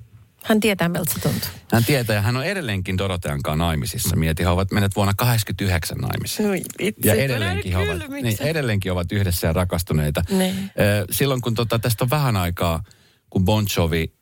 Hän 0.49 0.61
tietää, 0.61 0.89
miltä 0.89 1.13
se 1.13 1.21
tuntuu. 1.21 1.49
Hän 1.73 1.85
tietää 1.85 2.17
ja 2.17 2.23
hän 2.23 2.37
on 2.37 2.45
edelleenkin 2.45 2.99
Dorotean 2.99 3.43
kanssa 3.43 3.65
naimisissa. 3.65 4.17
Mieti, 4.17 4.43
he 4.43 4.49
ovat 4.49 4.71
menneet 4.73 4.97
vuonna 4.97 5.15
89 5.17 5.99
naimisiin. 5.99 6.49
Oi 6.49 6.63
vitsi, 6.79 7.09
Ja 7.09 7.15
edelleenkin, 7.15 7.73
he 7.73 7.79
ovat, 7.79 8.09
niin, 8.23 8.37
edelleenkin 8.41 8.93
ovat 8.93 9.13
yhdessä 9.13 9.47
ja 9.47 9.53
rakastuneita. 9.53 10.23
Niin. 10.31 10.55
Ö, 10.81 11.07
Silloin 11.11 11.41
kun 11.41 11.55
tota, 11.55 11.79
tästä 11.79 12.05
on 12.05 12.11
vähän 12.11 12.37
aikaa, 12.37 12.83
kun 13.31 13.45
Bon 13.45 13.67
Jovi 13.77 14.13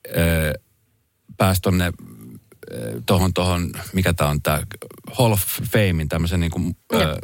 pääsi 1.37 1.61
tonne 1.61 1.93
tuohon, 3.07 3.35
tohon, 3.35 3.73
mikä 3.93 4.13
tämä 4.13 4.31
on 4.31 4.43
tämä 4.43 4.63
Hall 5.13 5.33
of 5.33 5.41
Famein, 5.73 6.09
tämmöisen 6.09 6.41
niin 6.41 6.51
kuin, 6.51 6.77
ö, 6.95 7.17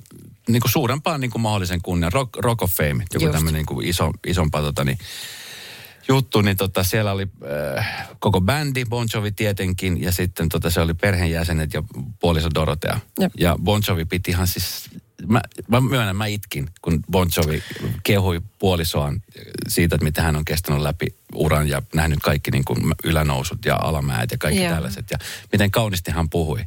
niin 0.48 0.60
kuin 0.60 0.72
suurempaan 0.72 1.20
niin 1.20 1.30
kuin 1.30 1.42
mahdollisen 1.42 1.82
kunnian, 1.82 2.12
Rock, 2.12 2.36
Rock 2.36 2.62
of 2.62 2.70
Fame, 2.72 3.04
joku 3.14 3.28
tämmöinen 3.28 3.58
niin 3.58 3.66
kuin 3.66 3.86
iso, 3.86 4.10
isompaa 4.26 4.62
tota, 4.62 4.84
niin, 4.84 4.98
juttu, 6.08 6.40
niin 6.40 6.56
tota, 6.56 6.84
siellä 6.84 7.12
oli 7.12 7.26
äh, 7.76 8.08
koko 8.18 8.40
bändi, 8.40 8.84
Bon 8.84 9.08
Jovi 9.14 9.32
tietenkin, 9.32 10.02
ja 10.02 10.12
sitten 10.12 10.48
tota, 10.48 10.70
se 10.70 10.80
oli 10.80 10.94
perheenjäsenet 10.94 11.74
ja 11.74 11.82
puoliso 12.20 12.48
Dorotea. 12.54 13.00
Jep. 13.20 13.32
Ja 13.38 13.56
Bon 13.62 13.82
Jovi 13.88 14.04
piti 14.04 14.30
ihan 14.30 14.46
siis, 14.46 14.90
mä, 15.26 15.40
mä 15.68 15.80
myönnän, 15.80 16.16
mä 16.16 16.26
itkin, 16.26 16.68
kun 16.82 17.04
Bon 17.10 17.28
Jovi 17.36 17.62
kehui 18.02 18.40
puolisoaan 18.58 19.22
siitä, 19.68 19.94
että 19.94 20.04
mitä 20.04 20.22
hän 20.22 20.36
on 20.36 20.44
kestänyt 20.44 20.82
läpi 20.82 21.06
uran 21.34 21.68
ja 21.68 21.82
nähnyt 21.94 22.18
kaikki 22.22 22.50
niin 22.50 22.64
kuin 22.64 22.94
ylänousut 23.04 23.64
ja 23.64 23.76
alamäet 23.76 24.30
ja 24.30 24.38
kaikki 24.38 24.62
Joo. 24.62 24.74
tällaiset. 24.74 25.06
Ja 25.10 25.18
miten 25.52 25.70
kauniisti 25.70 26.10
hän 26.10 26.30
puhui. 26.30 26.64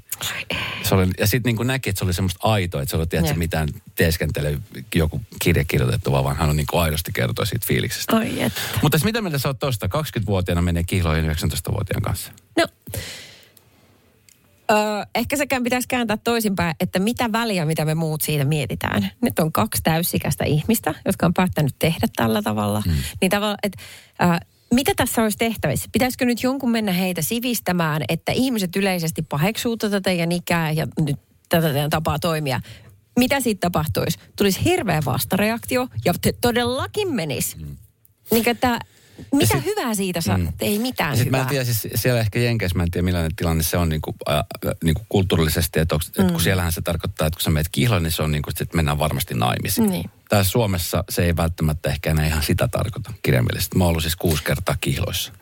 Se 0.83 0.95
oli, 0.95 1.07
ja 1.19 1.27
sitten 1.27 1.55
niin 1.55 1.67
näki, 1.67 1.89
että 1.89 1.99
se 1.99 2.05
oli 2.05 2.13
semmoista 2.13 2.39
aitoa, 2.43 2.81
että 2.81 2.89
se 2.91 2.97
oli 2.97 3.07
tiedätkö, 3.07 3.35
mitään 3.35 3.69
teeskentely, 3.95 4.61
joku 4.95 5.21
kirja 5.41 5.65
kirjoitettu, 5.65 6.11
vaan 6.11 6.35
hän 6.35 6.49
on 6.49 6.55
niin 6.55 6.67
kuin 6.69 6.81
aidosti 6.81 7.11
kertoi 7.11 7.47
siitä 7.47 7.65
fiiliksestä. 7.67 8.15
Oi 8.15 8.41
että. 8.41 8.61
Mutta 8.81 8.97
siis 8.97 9.05
mitä 9.05 9.21
mieltä 9.21 9.37
sä 9.37 9.49
oot 9.49 9.59
tosta? 9.59 9.87
20-vuotiaana 9.87 10.61
menee 10.61 10.83
kihloihin 10.83 11.31
19-vuotiaan 11.31 12.01
kanssa. 12.01 12.31
No, 12.57 12.67
öö, 14.71 14.77
ehkä 15.15 15.37
sekään 15.37 15.63
pitäisi 15.63 15.87
kääntää 15.87 16.17
toisinpäin, 16.17 16.75
että 16.79 16.99
mitä 16.99 17.31
väliä, 17.31 17.65
mitä 17.65 17.85
me 17.85 17.95
muut 17.95 18.21
siitä 18.21 18.45
mietitään. 18.45 19.11
Nyt 19.21 19.39
on 19.39 19.51
kaksi 19.51 19.81
täysikäistä 19.83 20.45
ihmistä, 20.45 20.93
jotka 21.05 21.25
on 21.25 21.33
päättänyt 21.33 21.75
tehdä 21.79 22.07
tällä 22.15 22.41
tavalla. 22.41 22.83
Mm. 22.85 22.93
Niin 23.21 23.31
tavalla, 23.31 23.57
että 23.63 23.83
öö, 24.21 24.37
mitä 24.73 24.91
tässä 24.95 25.23
olisi 25.23 25.37
tehtävissä? 25.37 25.89
Pitäisikö 25.91 26.25
nyt 26.25 26.43
jonkun 26.43 26.71
mennä 26.71 26.91
heitä 26.91 27.21
sivistämään, 27.21 28.01
että 28.09 28.31
ihmiset 28.31 28.75
yleisesti 28.75 29.21
paheksuu 29.21 29.77
tätä 29.77 30.01
teidän 30.01 30.31
ikää 30.31 30.71
ja 30.71 30.87
nyt 30.99 31.19
tätä 31.49 31.73
teidän 31.73 31.89
tapaa 31.89 32.19
toimia? 32.19 32.61
Mitä 33.19 33.39
siitä 33.39 33.59
tapahtuisi? 33.59 34.19
Tulisi 34.35 34.63
hirveä 34.65 35.01
vastareaktio 35.05 35.87
ja 36.05 36.13
te 36.21 36.33
todellakin 36.41 37.15
menisi. 37.15 37.57
Mm. 37.57 37.77
Niin, 38.31 38.49
että 38.49 38.79
mitä 39.33 39.55
sit- 39.55 39.65
hyvää 39.65 39.95
siitä 39.95 40.21
saa? 40.21 40.37
Mm. 40.37 40.53
Ei 40.61 40.79
mitään 40.79 41.17
sit 41.17 41.25
mä 41.31 41.37
hyvää. 41.37 41.41
en 41.41 41.49
tiedä, 41.49 41.63
siis 41.65 41.87
siellä 41.95 42.19
ehkä 42.19 42.39
Jenkeissä, 42.39 42.77
mä 42.77 42.83
en 42.83 42.91
tiedä 42.91 43.05
millainen 43.05 43.35
tilanne 43.35 43.63
se 43.63 43.77
on 43.77 43.89
niin 43.89 44.01
kuin, 44.01 44.15
äh, 44.29 44.43
niin 44.83 44.95
kuin 44.95 45.05
kulttuurillisesti, 45.09 45.79
että, 45.79 45.95
onks, 45.95 46.07
että 46.07 46.31
kun 46.31 46.41
siellähän 46.41 46.71
se 46.71 46.81
tarkoittaa, 46.81 47.27
että 47.27 47.37
kun 47.37 47.43
sä 47.43 47.49
meet 47.49 47.69
kihloon, 47.71 48.03
niin 48.03 48.11
se 48.11 48.23
on 48.23 48.31
niin 48.31 48.41
kuin, 48.41 48.53
että 48.61 48.75
mennään 48.75 48.99
varmasti 48.99 49.33
naimisiin. 49.33 49.89
Niin. 49.89 50.09
Täällä 50.29 50.43
Suomessa 50.43 51.03
se 51.09 51.25
ei 51.25 51.35
välttämättä 51.35 51.89
ehkä 51.89 52.11
enää 52.11 52.27
ihan 52.27 52.43
sitä 52.43 52.67
tarkoita 52.67 53.13
kirjaimellisesti. 53.23 53.77
Mä 53.77 53.83
oon 53.83 53.89
ollut 53.89 54.03
siis 54.03 54.15
kuusi 54.15 54.43
kertaa 54.43 54.75
kihloissa. 54.81 55.33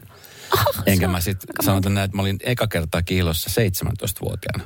Enkä 0.85 1.07
mä 1.07 1.21
sitten 1.21 1.55
sanotaan 1.65 1.93
näin, 1.93 2.05
että 2.05 2.17
mä 2.17 2.21
olin 2.21 2.39
eka 2.43 2.67
kertaa 2.67 3.01
kihloissa 3.01 3.61
17-vuotiaana. 3.61 4.63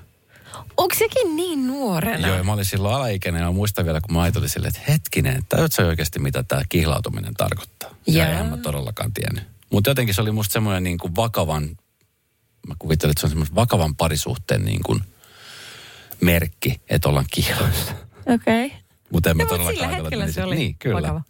Onko 0.78 0.96
sekin 0.98 1.36
niin 1.36 1.68
nuorena? 1.68 2.28
Joo, 2.28 2.44
mä 2.44 2.54
olin 2.54 2.66
silloin 2.66 2.96
alaikäinen 2.96 3.42
ja 3.42 3.52
muistan 3.52 3.86
vielä, 3.86 4.02
kun 4.02 4.14
mä 4.14 4.22
ajattelin 4.22 4.50
silleen, 4.50 4.74
että 4.78 4.92
hetkinen, 4.92 5.44
tajuatko 5.50 5.84
oikeasti, 5.84 6.20
mitä 6.20 6.44
tämä 6.44 6.62
kihlautuminen 6.70 7.34
tarkoittaa? 7.34 7.90
Ja 8.08 8.14
Jaa. 8.14 8.28
eihän 8.30 8.46
mä 8.46 8.58
todellakaan 8.58 9.14
tiennyt. 9.14 9.44
Mutta 9.72 9.90
jotenkin 9.90 10.16
se 10.16 10.22
oli 10.22 10.32
musta 10.32 10.54
semmoinen 10.54 10.84
niin 10.84 10.98
kuin 10.98 11.16
vakavan, 11.16 11.70
mä 12.68 12.76
kuvittelin, 12.80 13.12
että 13.12 13.22
se 13.22 13.26
on 13.26 13.30
semmoinen 13.32 13.56
vakavan 13.56 13.96
parisuhteen 13.96 14.66
niin 14.66 14.84
kuin 14.84 15.02
merkki, 16.22 16.82
että 16.90 17.10
ollaan 17.10 17.26
kihloissa. 17.34 17.92
Okei. 18.26 18.66
Okay. 18.66 18.78
Mutta 19.12 19.30
en 19.30 19.38
mä 19.38 19.44
No, 19.44 19.50
todellakaan 19.50 19.90
sillä 19.90 19.96
hetkellä 19.96 20.24
että 20.26 20.36
se 20.36 20.44
oli 20.44 20.56
Niin, 20.56 20.76
kyllä. 20.80 21.02
vakava. 21.02 21.22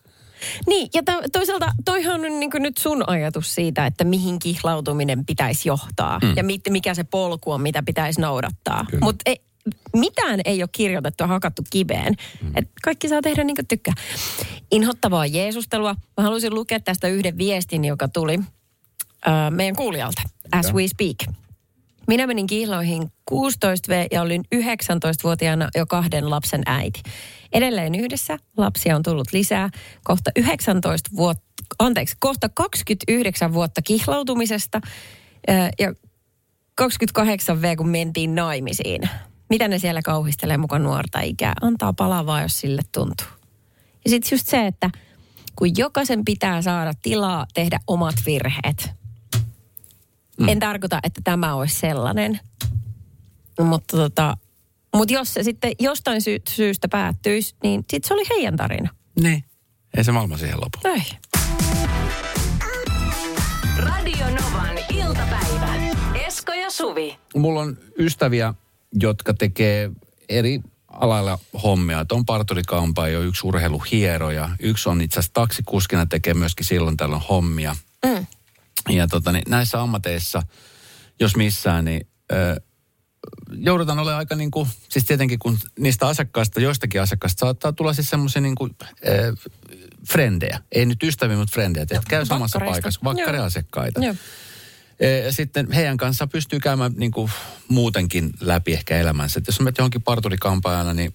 Niin, 0.68 0.90
ja 0.94 1.04
to, 1.04 1.12
toisaalta 1.32 1.72
toihan 1.86 2.26
on 2.26 2.40
niin 2.40 2.52
nyt 2.56 2.78
sun 2.78 3.10
ajatus 3.10 3.56
siitä, 3.56 3.86
että 3.86 4.04
mihin 4.04 4.40
kihlautuminen 4.40 5.26
pitäisi 5.26 5.70
johtaa 5.70 6.20
mm. 6.20 6.34
ja 6.36 6.44
mit, 6.44 6.62
mikä 6.70 6.94
se 6.94 7.04
polku 7.04 7.52
on, 7.52 7.62
mitä 7.62 7.84
pitäisi 7.84 8.22
noudattaa. 8.22 8.86
Mutta 9.02 9.32
mitään 9.96 10.40
ei 10.46 10.64
ole 10.64 10.70
kirjoitettu 10.72 11.24
ja 11.24 11.28
hakattu 11.28 11.62
kiveen. 11.70 12.16
Mm. 12.42 12.52
Et 12.56 12.70
kaikki 12.84 13.10
saa 13.10 13.22
tehdä 13.22 13.44
niin 13.44 13.56
kuin 13.56 13.68
tykkää. 13.68 13.94
Inhottavaa 14.72 15.26
Jeesustelua. 15.26 15.96
Mä 16.18 16.24
haluaisin 16.24 16.54
lukea 16.54 16.80
tästä 16.80 17.08
yhden 17.08 17.38
viestin, 17.38 17.86
joka 17.86 18.08
tuli 18.08 18.40
äh, 19.28 19.52
meidän 19.52 19.76
kuulijalta, 19.76 20.22
as 20.52 20.74
we 20.74 20.88
speak. 20.88 21.45
Minä 22.08 22.28
menin 22.28 22.48
kihloihin 22.48 23.12
16V 23.32 24.08
ja 24.12 24.22
olin 24.22 24.44
19-vuotiaana 24.56 25.70
jo 25.76 25.86
kahden 25.86 26.30
lapsen 26.30 26.62
äiti. 26.66 27.02
Edelleen 27.54 27.96
yhdessä 27.96 28.38
lapsia 28.58 28.96
on 28.96 29.04
tullut 29.04 29.34
lisää. 29.34 29.70
Kohta 30.04 30.32
19 30.36 31.10
vuotta, 31.16 31.44
anteeksi, 31.80 32.16
kohta 32.20 32.50
29 32.50 33.54
vuotta 33.54 33.82
kihlautumisesta 33.82 34.82
ja 35.80 35.94
28V, 36.82 37.76
kun 37.78 37.90
mentiin 37.90 38.36
naimisiin. 38.36 39.10
Mitä 39.50 39.68
ne 39.68 39.80
siellä 39.80 40.02
kauhistelee 40.02 40.58
mukaan 40.58 40.84
nuorta 40.84 41.22
ikää? 41.22 41.54
Antaa 41.62 41.94
palavaa, 41.94 42.42
jos 42.42 42.60
sille 42.60 42.82
tuntuu. 42.92 43.28
Ja 44.06 44.10
sitten 44.10 44.36
just 44.36 44.48
se, 44.48 44.68
että 44.68 44.90
kun 45.56 45.78
jokaisen 45.78 46.26
pitää 46.26 46.62
saada 46.62 46.94
tilaa 47.02 47.46
tehdä 47.54 47.80
omat 47.88 48.16
virheet. 48.26 48.90
Mm. 50.40 50.50
En 50.50 50.60
tarkoita, 50.60 51.00
että 51.04 51.22
tämä 51.24 51.54
olisi 51.56 51.76
sellainen. 51.80 52.40
Mutta 53.60 53.98
tota, 53.98 54.38
mut 54.96 55.12
jos 55.12 55.34
se 55.34 55.44
sitten 55.44 55.72
jostain 55.80 56.22
sy- 56.22 56.42
syystä 56.50 56.88
päättyisi, 56.88 57.56
niin 57.64 57.86
sitten 57.90 58.08
se 58.08 58.14
oli 58.14 58.24
heidän 58.30 58.56
tarina. 58.58 58.90
Niin. 59.20 59.44
Ei 59.98 60.04
se 60.04 60.12
maailma 60.12 60.38
siihen 60.38 60.58
lopu. 60.62 60.80
Ei. 60.84 61.02
Radio 63.78 64.26
Novan 64.26 64.78
iltapäivä. 64.94 65.76
Esko 66.28 66.54
ja 66.54 66.70
Suvi. 66.70 67.18
Mulla 67.36 67.62
on 67.62 67.78
ystäviä, 68.00 68.54
jotka 68.94 69.34
tekee 69.34 69.92
eri 70.30 70.62
alalla 70.90 71.40
hommia. 71.64 72.00
Että 72.00 72.16
on 72.16 72.26
parturikampaa 72.26 73.08
jo 73.08 73.22
yksi 73.22 73.48
urheiluhieroja. 73.48 74.50
Yksi 74.60 74.90
on 74.90 75.02
itse 75.02 75.20
asiassa 75.20 75.34
taksikuskina 75.34 76.06
tekee 76.06 76.34
myöskin 76.34 76.66
silloin 76.66 76.98
tällöin 76.98 77.22
hommia. 77.30 77.76
Mm. 78.06 78.26
Ja 78.90 79.08
tota, 79.08 79.32
niin 79.32 79.44
näissä 79.48 79.82
ammateissa, 79.82 80.44
jos 81.20 81.36
missään, 81.36 81.86
niin 81.86 82.08
ö, 82.32 82.62
joudutaan 83.52 84.00
olemaan 84.00 84.20
aika 84.20 84.36
niin 84.36 84.52
kuin, 84.52 84.70
siis 84.90 85.06
tietenkin 85.06 85.40
kun 85.40 85.58
niistä 85.80 86.08
asiakkaista, 86.08 86.62
joistakin 86.62 87.02
asiakkaista 87.02 87.40
saattaa 87.40 87.74
tulla 87.74 87.94
siis 87.94 88.10
semmoisia 88.10 88.42
niin 88.42 88.56
kuin, 88.56 88.76
ö, 89.08 89.36
frendejä. 90.12 90.60
Ei 90.72 90.86
nyt 90.86 91.04
ystäviä, 91.04 91.38
mutta 91.38 91.54
frendejä. 91.54 91.84
Että 91.84 92.02
käy 92.10 92.26
samassa 92.26 92.60
paikassa, 92.60 93.00
vakkariasiakkaita. 93.04 94.02
Joo. 94.06 94.16
Ja 95.26 95.32
sitten 95.32 95.72
heidän 95.72 95.98
kanssa 95.98 96.28
pystyy 96.28 96.60
käymään 96.60 96.92
niin 96.98 97.12
kuin 97.12 97.32
muutenkin 97.68 98.30
läpi 98.40 98.74
ehkä 98.74 98.98
elämänsä. 98.98 99.40
Et 99.40 99.48
jos 99.48 99.60
menet 99.60 99.78
johonkin 99.78 100.02
parturikampaajana, 100.02 100.94
niin 100.94 101.14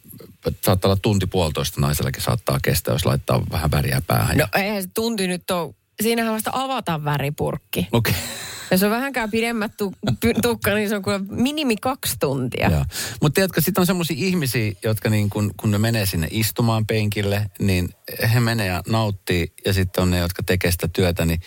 saattaa 0.64 0.88
olla 0.88 1.00
tunti 1.02 1.26
puolitoista 1.26 1.80
naisellakin 1.80 2.22
saattaa 2.22 2.58
kestää, 2.62 2.94
jos 2.94 3.06
laittaa 3.06 3.42
vähän 3.50 3.70
väriä 3.70 4.02
päähän. 4.06 4.36
No 4.36 4.46
eihän 4.54 4.82
se 4.82 4.88
tunti 4.94 5.28
nyt 5.28 5.50
ole. 5.50 5.74
Siinähän 6.02 6.35
vasta 6.35 6.50
avataan 6.54 7.04
väripurkki. 7.04 7.88
Okei. 7.92 8.14
Jos 8.71 8.83
on 8.83 8.90
vähänkään 8.90 9.30
pidemmät 9.30 9.73
tu- 9.76 9.95
py- 10.11 10.40
tukka, 10.42 10.75
niin 10.75 10.88
se 10.88 10.97
on 10.97 11.02
kuin 11.02 11.26
minimi 11.30 11.76
kaksi 11.76 12.16
tuntia. 12.21 12.71
Mutta 13.23 13.35
tiedätkö, 13.35 13.61
sitten 13.61 13.83
on 13.83 13.87
semmoisia 13.87 14.16
ihmisiä, 14.19 14.73
jotka 14.85 15.11
niin 15.11 15.30
kun, 15.30 15.50
kun 15.57 15.71
ne 15.71 15.78
menee 15.78 16.07
sinne 16.07 16.28
istumaan 16.30 16.87
penkille, 16.87 17.50
niin 17.59 17.88
he 18.35 18.40
menee 18.40 18.66
ja 18.66 18.83
nauttii. 18.88 19.52
Ja 19.64 19.73
sitten 19.73 20.02
on 20.02 20.11
ne, 20.11 20.19
jotka 20.19 20.42
tekee 20.42 20.71
sitä 20.71 20.88
työtä, 20.88 21.25
niin 21.25 21.40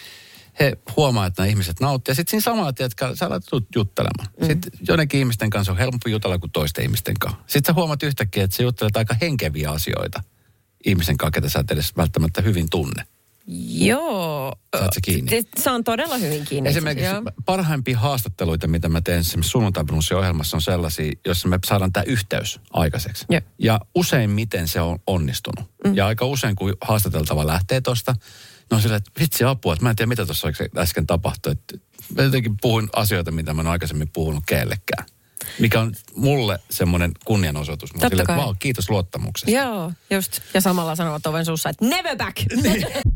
he 0.60 0.78
huomaa, 0.98 1.26
että 1.26 1.42
nämä 1.42 1.50
ihmiset 1.50 1.80
nauttii. 1.80 2.12
Ja 2.12 2.16
sitten 2.16 2.32
siinä 2.32 2.42
samalla, 2.42 2.74
tiedätkö, 2.74 3.16
sä 3.16 3.26
alat 3.26 3.44
jut- 3.44 3.68
juttelemaan. 3.76 4.28
Mm. 4.42 4.48
Sitten 4.48 4.72
joidenkin 4.88 5.20
ihmisten 5.20 5.50
kanssa 5.50 5.72
on 5.72 5.78
helpompi 5.78 6.12
jutella 6.12 6.40
kuin 6.40 6.52
toisten 6.52 6.84
ihmisten 6.84 7.16
kanssa. 7.20 7.42
Sitten 7.48 7.74
sä 7.74 7.74
huomaat 7.74 8.04
yhtäkkiä, 8.04 8.44
että 8.44 8.58
sä 8.58 8.64
juttelet 8.64 8.98
aika 8.98 9.16
henkeviä 9.22 9.72
asioita 9.72 10.24
ihmisen 10.86 11.18
kanssa, 11.18 11.32
ketä 11.32 11.50
sä 11.50 11.60
et 11.60 11.72
edes 11.72 11.98
välttämättä 11.98 12.42
hyvin 12.42 12.70
tunne. 12.70 13.04
Joo. 13.48 14.54
Saat 14.80 14.94
kiinni? 15.02 15.32
Se, 15.32 15.42
se 15.58 15.72
on 15.72 15.84
todella 15.84 16.18
hyvin 16.18 16.46
kiinni. 16.46 16.70
Esimerkiksi 16.70 17.10
Joo. 17.10 17.22
parhaimpia 17.46 18.00
haastatteluita, 18.00 18.68
mitä 18.68 18.90
mä 18.90 19.02
teen 19.02 19.20
esimerkiksi 19.20 19.52
sunnuntai 19.52 19.84
ohjelmassa 20.18 20.58
on 20.58 20.62
sellaisia, 20.62 21.12
joissa 21.26 21.48
me 21.48 21.60
saadaan 21.66 21.94
tämä 21.94 22.04
yhteys 22.04 22.60
aikaiseksi. 22.74 23.26
Joo. 23.30 23.42
Ja 23.60 23.80
useimmiten 23.96 24.68
se 24.68 24.82
on 24.82 25.00
onnistunut. 25.08 25.66
Mm. 25.84 25.96
Ja 25.96 26.08
aika 26.08 26.26
usein, 26.26 26.56
kun 26.56 26.74
haastateltava 26.82 27.48
lähtee 27.48 27.82
tosta, 27.82 28.16
no 28.72 28.80
sillä, 28.80 28.96
että 28.96 29.12
vitsi 29.20 29.44
apua, 29.44 29.74
että 29.74 29.86
mä 29.86 29.90
en 29.90 29.96
tiedä, 29.96 30.10
mitä 30.10 30.26
tuossa 30.26 30.48
äsken 30.78 31.08
tapahtui. 31.08 31.52
Että 31.52 31.78
mä 32.16 32.24
jotenkin 32.24 32.56
puhuin 32.62 32.90
asioita, 32.94 33.32
mitä 33.32 33.54
mä 33.54 33.62
en 33.62 33.68
aikaisemmin 33.68 34.10
puhunut 34.14 34.44
kellekään. 34.46 35.06
Mikä 35.60 35.82
on 35.82 35.94
mulle 36.16 36.60
semmoinen 36.70 37.12
kunnianosoitus. 37.26 37.94
Mä 37.94 38.00
Totta 38.00 38.10
silleen, 38.10 38.30
että 38.30 38.46
vau, 38.46 38.56
kiitos 38.60 38.90
luottamuksesta. 38.90 39.52
Joo, 39.52 39.92
just. 40.10 40.40
Ja 40.54 40.62
samalla 40.62 40.96
sanovat 40.96 41.26
oven 41.26 41.46
suussa, 41.46 41.70
että 41.70 41.86
never 41.86 42.18
back. 42.18 42.38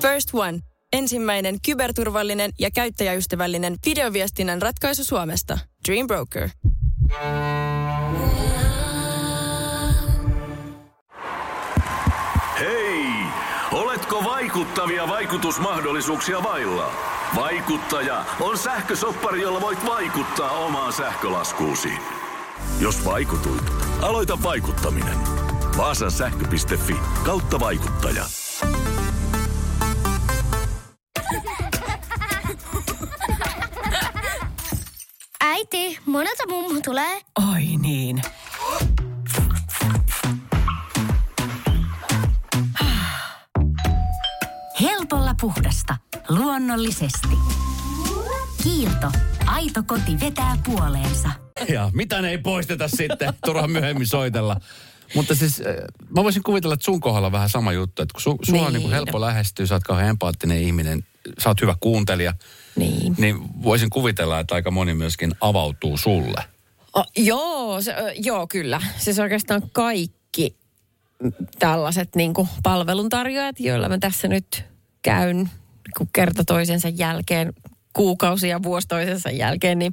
First 0.00 0.28
One. 0.32 0.58
Ensimmäinen 0.92 1.60
kyberturvallinen 1.66 2.50
ja 2.58 2.70
käyttäjäystävällinen 2.70 3.76
videoviestinnän 3.86 4.62
ratkaisu 4.62 5.04
Suomesta. 5.04 5.58
Dream 5.88 6.06
Broker. 6.06 6.48
Hei! 12.58 13.04
Oletko 13.72 14.24
vaikuttavia 14.24 15.08
vaikutusmahdollisuuksia 15.08 16.42
vailla? 16.42 16.92
Vaikuttaja 17.36 18.24
on 18.40 18.58
sähkösoppari, 18.58 19.42
jolla 19.42 19.60
voit 19.60 19.86
vaikuttaa 19.86 20.50
omaan 20.50 20.92
sähkölaskuusi. 20.92 21.92
Jos 22.80 23.04
vaikutuit, 23.04 23.64
aloita 24.02 24.38
vaikuttaminen. 24.42 25.18
Vaasan 25.76 26.10
sähkö.fi 26.10 26.96
kautta 27.24 27.60
vaikuttaja. 27.60 28.24
Äiti, 35.40 35.98
monelta 36.06 36.46
mummu 36.48 36.80
tulee? 36.84 37.20
Oi 37.52 37.64
niin. 37.82 38.22
Helpolla 44.80 45.34
puhdasta. 45.40 45.96
Luonnollisesti. 46.28 47.28
Kiilto. 48.62 49.12
Aito 49.46 49.82
koti 49.86 50.20
vetää 50.20 50.56
puoleensa. 50.64 51.28
Ja 51.68 51.90
mitä 51.94 52.22
ne 52.22 52.30
ei 52.30 52.38
poisteta 52.38 52.88
sitten, 52.88 53.32
turha 53.44 53.68
myöhemmin 53.68 54.06
soitella. 54.06 54.56
Mutta 55.14 55.34
siis 55.34 55.60
äh, 55.60 55.66
mä 56.16 56.24
voisin 56.24 56.42
kuvitella, 56.42 56.74
että 56.74 56.84
sun 56.84 57.00
kohdalla 57.00 57.26
on 57.26 57.32
vähän 57.32 57.48
sama 57.50 57.72
juttu, 57.72 58.02
että 58.02 58.12
kun 58.12 58.20
su, 58.22 58.38
sua 58.42 58.58
on 58.58 58.64
Niin. 58.64 58.72
niin 58.72 58.82
kuin 58.82 58.92
helppo 58.92 59.20
lähestyä, 59.20 59.66
sä 59.66 59.74
oot 59.74 59.82
kauhean 59.84 60.08
empaattinen 60.08 60.58
ihminen, 60.62 61.06
sä 61.42 61.48
oot 61.48 61.60
hyvä 61.60 61.74
kuuntelija, 61.80 62.34
niin. 62.76 63.14
niin 63.18 63.36
voisin 63.62 63.90
kuvitella, 63.90 64.40
että 64.40 64.54
aika 64.54 64.70
moni 64.70 64.94
myöskin 64.94 65.32
avautuu 65.40 65.96
sulle. 65.96 66.44
Oh, 66.94 67.06
joo, 67.16 67.82
se, 67.82 67.94
joo, 68.24 68.46
kyllä. 68.46 68.80
Siis 68.96 69.18
oikeastaan 69.18 69.62
kaikki 69.72 70.56
tällaiset 71.58 72.16
niin 72.16 72.34
kuin 72.34 72.48
palveluntarjoajat, 72.62 73.60
joilla 73.60 73.88
mä 73.88 73.98
tässä 73.98 74.28
nyt 74.28 74.64
käyn 75.02 75.50
kun 75.96 76.08
kerta 76.12 76.44
toisensa 76.44 76.88
jälkeen, 76.88 77.52
kuukausi 77.92 78.48
ja 78.48 78.62
vuosi 78.62 78.88
toisensa 78.88 79.30
jälkeen, 79.30 79.78
niin 79.78 79.92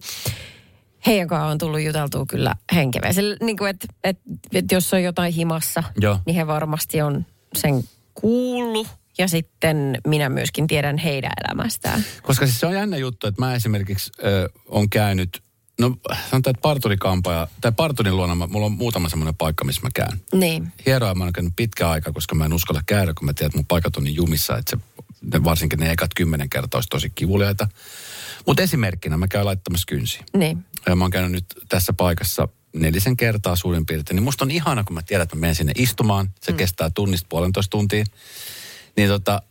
heidän 1.08 1.28
kanssaan 1.28 1.52
on 1.52 1.58
tullut 1.58 1.82
juteltua 1.82 2.26
kyllä 2.26 2.56
henkeveä. 2.76 3.12
Niin 3.42 3.58
kuin, 3.58 3.70
että 3.70 3.88
et, 4.04 4.20
et 4.54 4.72
jos 4.72 4.94
on 4.94 5.04
jotain 5.04 5.34
himassa, 5.34 5.84
Joo. 6.02 6.20
niin 6.26 6.36
he 6.36 6.48
varmasti 6.48 7.02
on 7.02 7.26
sen 7.56 7.84
kuullut. 8.14 8.88
Ja 9.18 9.28
sitten 9.28 9.98
minä 10.08 10.30
myöskin 10.30 10.68
tiedän 10.68 10.98
heidän 10.98 11.32
elämästään. 11.46 12.06
Koska 12.22 12.46
siis 12.46 12.60
se 12.60 12.66
on 12.66 12.74
jännä 12.74 12.98
juttu, 12.98 13.28
että 13.28 13.42
mä 13.42 13.56
esimerkiksi 13.56 14.12
ö, 14.24 14.50
on 14.68 14.90
käynyt, 14.90 15.44
no 15.80 15.88
sanotaan, 16.30 16.52
että 16.52 16.62
parturikampaaja, 16.62 17.48
tai 17.62 17.72
parturin 17.72 18.18
luona, 18.18 18.36
mä- 18.36 18.48
mulla 18.48 18.66
on 18.66 18.72
muutama 18.72 19.10
semmoinen 19.10 19.36
paikka, 19.36 19.66
missä 19.66 19.82
mä 19.82 19.90
käyn. 19.96 20.22
Niin. 20.34 20.68
Hieroa 20.86 21.16
mä 21.16 21.24
oon 21.24 21.34
käynyt 21.34 21.54
pitkä 21.56 21.90
aika, 21.90 22.12
koska 22.12 22.36
mä 22.36 22.46
en 22.46 22.54
uskalla 22.54 22.82
käydä, 22.86 23.14
kun 23.14 23.26
mä 23.26 23.34
tiedän, 23.34 23.48
että 23.48 23.58
mun 23.58 23.66
paikat 23.66 23.98
on 23.98 24.04
niin 24.04 24.16
jumissa, 24.16 24.58
että 24.58 24.70
se, 24.70 24.78
ne, 25.34 25.44
varsinkin 25.44 25.80
ne 25.80 25.92
ekat 25.92 26.12
kymmenen 26.16 26.50
kertaa 26.50 26.78
olisi 26.78 26.90
tosi 26.90 27.10
kivuliaita. 27.16 27.68
Mutta 28.46 28.64
esimerkkinä 28.64 29.18
mä 29.18 29.28
käyn 29.28 29.46
laittamassa 29.46 29.86
kynsiä. 29.88 30.24
Niin. 30.38 30.66
Ja 30.86 30.96
mä 30.96 31.04
oon 31.04 31.12
käynyt 31.12 31.32
nyt 31.32 31.46
tässä 31.70 31.94
paikassa 31.94 32.48
nelisen 32.74 33.18
kertaa 33.18 33.56
suurin 33.56 33.86
piirtein. 33.86 34.16
Niin 34.16 34.24
musta 34.24 34.46
on 34.46 34.52
ihana, 34.52 34.84
kun 34.84 34.94
mä 34.94 35.02
tiedän, 35.02 35.24
että 35.24 35.36
mä 35.36 35.40
menen 35.40 35.56
sinne 35.56 35.74
istumaan. 35.78 36.30
Se 36.42 36.52
mm. 36.52 36.58
kestää 36.58 36.90
tunnista 36.90 37.28
puolentoista 37.30 37.70
tuntia. 37.70 38.06
Niin 38.98 39.10
tota, 39.10 39.42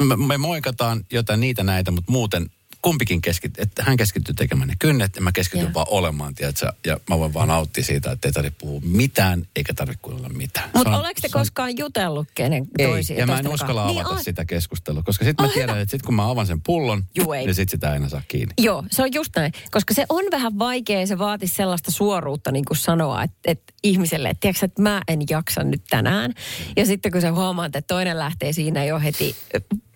me, 0.00 0.16
me 0.16 0.38
moikataan 0.38 1.04
jotain 1.12 1.40
niitä 1.40 1.62
näitä, 1.62 1.90
mutta 1.90 2.12
muuten 2.12 2.50
kumpikin 2.86 3.20
keskittyy, 3.20 3.62
että 3.62 3.82
hän 3.84 3.96
keskittyy 3.96 4.34
tekemään 4.34 4.68
ne 4.68 4.74
kynnet 4.78 5.16
ja 5.16 5.22
mä 5.22 5.32
keskityn 5.32 5.64
Joo. 5.64 5.74
vaan 5.74 5.86
olemaan, 5.90 6.34
tiedätkö? 6.34 6.72
Ja 6.86 7.00
mä 7.10 7.18
voin 7.18 7.34
vaan 7.34 7.48
nauttia 7.48 7.84
siitä, 7.84 8.10
että 8.12 8.28
ei 8.28 8.32
tarvitse 8.32 8.58
puhua 8.58 8.80
mitään 8.84 9.46
eikä 9.56 9.74
tarvitse 9.74 10.02
kuunnella 10.02 10.28
mitään. 10.28 10.70
Mutta 10.74 10.90
on- 10.90 11.00
oleeko 11.00 11.20
te 11.20 11.26
on- 11.28 11.30
koskaan 11.40 11.78
jutellut 11.78 12.28
kenen 12.34 12.66
ei, 12.78 12.86
toisiin? 12.86 13.18
ja 13.18 13.26
mä 13.26 13.38
en 13.38 13.48
uskalla 13.48 13.82
kanssa? 13.82 14.00
avata 14.00 14.14
Niin, 14.14 14.24
sitä 14.24 14.44
keskustelua, 14.44 15.02
koska 15.02 15.24
sitten 15.24 15.44
mä 15.44 15.48
Oh, 15.48 15.54
tiedän, 15.54 15.74
hyvä. 15.74 15.82
että 15.82 15.90
sitten 15.90 16.06
kun 16.06 16.14
mä 16.14 16.30
avaan 16.30 16.46
sen 16.46 16.60
pullon, 16.60 17.04
Juu, 17.14 17.32
ei. 17.32 17.46
niin 17.46 17.54
sitten 17.54 17.70
sitä 17.76 17.90
ei 17.90 17.96
enää 17.96 18.08
saa 18.08 18.22
kiinni. 18.28 18.54
Joo, 18.58 18.84
se 18.90 19.02
on 19.02 19.12
just 19.14 19.30
näin. 19.36 19.52
Koska 19.70 19.94
se 19.94 20.04
on 20.08 20.24
vähän 20.30 20.58
vaikea, 20.58 21.06
se 21.06 21.18
vaatii 21.18 21.48
sellaista 21.48 21.90
suoruutta 21.90 22.52
niin 22.52 22.64
kuin 22.64 22.78
sanoa 22.78 23.22
että, 23.22 23.36
että 23.44 23.72
ihmiselle, 23.82 24.28
että 24.28 24.40
tiedätkö, 24.40 24.66
että 24.66 24.82
mä 24.82 25.02
en 25.08 25.20
jaksa 25.30 25.64
nyt 25.64 25.82
tänään. 25.90 26.34
Ja 26.76 26.86
sitten 26.86 27.12
kun 27.12 27.20
sä 27.20 27.32
huomaat, 27.32 27.76
että 27.76 27.94
toinen 27.94 28.18
lähtee 28.18 28.52
siinä 28.52 28.84
jo 28.84 29.00
heti 29.00 29.36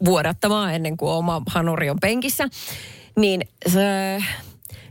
vuodattamaan 0.04 0.74
ennen 0.74 0.96
kuin 0.96 1.10
oma 1.12 1.42
hanuri 1.46 1.90
on 1.90 2.00
penkissä, 2.00 2.48
niin 3.16 3.40
se, 3.68 4.18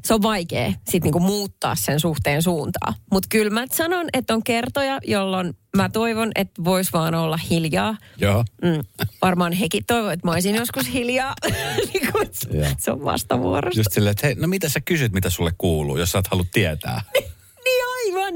se 0.06 0.14
on 0.14 0.22
vaikea 0.22 0.68
sitten 0.72 1.02
niinku 1.02 1.20
muuttaa 1.20 1.76
sen 1.76 2.00
suhteen 2.00 2.42
suuntaa. 2.42 2.94
Mutta 3.12 3.28
kyllä 3.32 3.50
mä 3.50 3.66
sanon, 3.72 4.06
että 4.14 4.34
on 4.34 4.44
kertoja, 4.44 5.00
jolloin 5.08 5.54
mä 5.78 5.90
toivon, 5.90 6.32
että 6.36 6.64
vois 6.64 6.94
vaan 6.94 7.16
olla 7.16 7.38
hiljaa. 7.38 7.98
Joo. 8.18 8.46
Mm. 8.62 9.08
Varmaan 9.22 9.54
hekin 9.54 9.84
toivoo, 9.88 10.10
että 10.10 10.28
mä 10.28 10.32
olisin 10.32 10.56
joskus 10.56 10.94
hiljaa. 10.94 11.34
Niin 11.94 12.12
kuin, 12.12 12.28
se- 12.78 12.92
on 12.92 13.04
vastavuorosta. 13.04 13.80
Just 13.80 13.92
silleen, 13.92 14.12
että 14.12 14.28
hei, 14.28 14.36
no 14.36 14.48
mitä 14.48 14.70
sä 14.70 14.82
kysyt, 14.82 15.14
mitä 15.14 15.30
sulle 15.30 15.52
kuuluu, 15.58 15.98
jos 15.98 16.12
sä 16.12 16.20
et 16.20 16.28
halua 16.28 16.46
tietää. 16.54 17.02
Niin 17.66 17.84
aivan. 18.16 18.34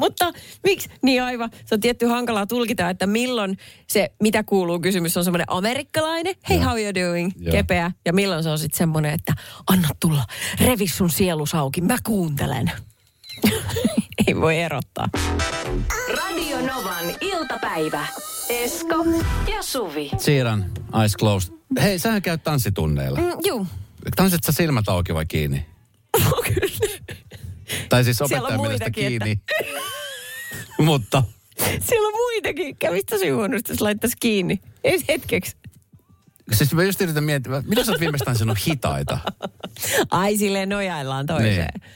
Mutta 0.00 0.32
miksi? 0.64 0.88
Niin 1.02 1.22
aivan. 1.22 1.50
Se 1.64 1.74
on 1.74 1.80
tietty 1.80 2.06
hankalaa 2.06 2.46
tulkita, 2.46 2.90
että 2.90 3.06
milloin 3.06 3.58
se 3.86 4.12
mitä 4.22 4.42
kuuluu 4.42 4.80
kysymys 4.80 5.16
on 5.16 5.24
semmoinen 5.24 5.50
amerikkalainen, 5.50 6.34
hey 6.48 6.56
Joo. 6.56 6.66
how 6.68 6.78
you 6.78 6.94
doing, 6.94 7.32
Joo. 7.36 7.52
kepeä. 7.52 7.90
Ja 8.04 8.12
milloin 8.12 8.42
se 8.42 8.48
on 8.48 8.58
sitten 8.58 8.78
semmoinen, 8.78 9.12
että 9.12 9.34
anna 9.66 9.88
tulla, 10.00 10.24
revi 10.60 10.88
sun 10.88 11.10
sielus 11.10 11.54
auki, 11.54 11.80
mä 11.80 11.96
kuuntelen. 12.06 12.72
Ei 14.26 14.36
voi 14.36 14.60
erottaa. 14.60 15.08
Radio 16.16 16.60
Novan 16.60 17.04
iltapäivä. 17.20 18.06
Esko 18.48 19.04
ja 19.54 19.62
Suvi. 19.62 20.10
Siiran, 20.18 20.64
eyes 21.00 21.16
closed. 21.16 21.54
Hei, 21.82 21.98
sähän 21.98 22.22
käyt 22.22 22.42
tanssitunneilla. 22.42 23.18
Mm, 23.20 23.32
juu. 23.46 23.66
Tanssit 24.16 24.44
sä 24.44 24.52
silmät 24.52 24.88
auki 24.88 25.14
vai 25.14 25.26
kiinni? 25.26 25.66
Kyllä. 26.46 26.83
Tai 27.88 28.04
siis 28.04 28.22
opettajan 28.22 28.60
mielestä 28.60 28.90
kiinni. 28.90 29.38
Mutta 30.78 31.22
Siellä 31.80 32.08
on 32.08 32.14
muitakin. 32.14 32.76
Kävisi 32.76 33.04
tosi 33.06 33.28
huonosti, 33.30 33.72
jos 33.72 33.80
laittaisi 33.80 34.16
kiinni. 34.20 34.60
Ei 34.84 35.04
hetkeksi. 35.08 35.56
siis 36.52 36.74
mä 36.74 36.82
just 36.84 37.00
yritän 37.00 37.24
miettiä, 37.24 37.62
mitä 37.66 37.84
sä 37.84 37.92
oot 37.92 38.00
viimeistään 38.00 38.36
sanonut 38.36 38.66
hitaita? 38.66 39.18
Ai 40.10 40.36
silleen 40.36 40.68
nojaillaan 40.68 41.26
toiseen. 41.26 41.56
Niin. 41.56 41.90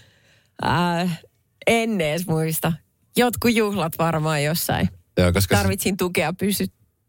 Äh, 0.73 1.21
en 1.67 2.01
edes 2.01 2.27
muista. 2.27 2.73
Jotkut 3.17 3.55
juhlat 3.55 3.99
varmaan 3.99 4.45
jossain. 4.45 4.89
Joo, 5.19 5.33
koska 5.33 5.57
se- 5.57 5.63
Tarvitsin 5.63 5.97
tukea 5.97 6.33
pysy, 6.33 6.67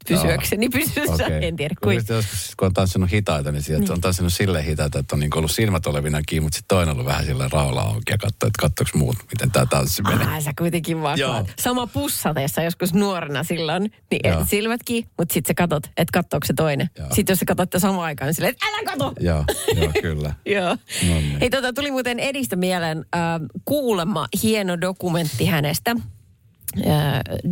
pysyäkseni 0.08 0.70
pysyssä. 0.70 1.26
Okei. 1.26 1.46
En 1.48 1.56
tiedä 1.56 1.76
Kun 1.84 1.94
kuin. 1.94 2.02
joskus, 2.10 2.54
kun 2.58 2.66
on 2.66 2.74
tanssinut 2.74 3.12
hitaita, 3.12 3.52
niin, 3.52 3.64
sieltä 3.64 3.94
on 3.94 4.02
tanssinut 4.02 4.34
silleen 4.34 4.66
hitaita, 4.66 5.00
että 5.00 5.16
on 5.16 5.20
niin 5.20 5.38
ollut 5.38 5.52
silmät 5.52 5.88
olevina 5.88 6.22
kiinni, 6.28 6.44
mutta 6.44 6.56
sitten 6.56 6.76
toinen 6.76 6.90
on 6.90 6.94
ollut 6.94 7.06
vähän 7.06 7.26
silleen 7.26 7.52
raula 7.52 7.82
auki 7.82 8.12
ja 8.12 8.18
katsoo, 8.18 8.48
että 8.48 8.62
katsoks 8.62 8.94
muut, 8.94 9.16
miten 9.32 9.52
tämä 9.52 9.66
tanssi 9.66 10.02
menee. 10.02 10.28
Ah, 10.28 10.44
sä 10.44 10.52
kuitenkin 10.58 11.02
katsot. 11.02 11.52
Sama 11.60 11.88
pussateessa 11.88 12.62
joskus 12.62 12.94
nuorena 12.94 13.44
silloin, 13.44 13.92
niin 14.12 14.22
Joo. 14.24 14.42
et 14.42 14.50
silmätkin, 14.50 15.06
mutta 15.18 15.34
sitten 15.34 15.50
sä 15.50 15.54
katot, 15.54 15.84
että 15.88 16.12
katsoako 16.14 16.48
se 16.48 16.54
toinen. 16.54 16.90
Joo. 16.98 17.08
Sitten 17.14 17.34
jos 17.34 17.40
sä 17.40 17.46
katsotte 17.46 17.80
samaan 17.80 18.06
aikaan, 18.06 18.28
niin 18.28 18.36
silleen, 18.36 18.52
että 18.52 18.66
älä 18.66 18.92
kato! 18.92 19.14
Joo, 19.20 19.44
joo, 19.76 19.92
kyllä. 20.02 20.34
Joo. 20.56 20.70
No 21.10 21.14
niin. 21.16 21.38
Hei, 21.40 21.50
tota, 21.50 21.74
tuli 21.74 21.92
muuten 21.92 22.20
edistä 22.20 22.56
mieleen 22.56 22.98
äh, 22.98 23.22
kuulemma 23.66 24.28
hieno 24.44 24.82
dokumentti 24.82 25.46
hänestä. 25.46 25.96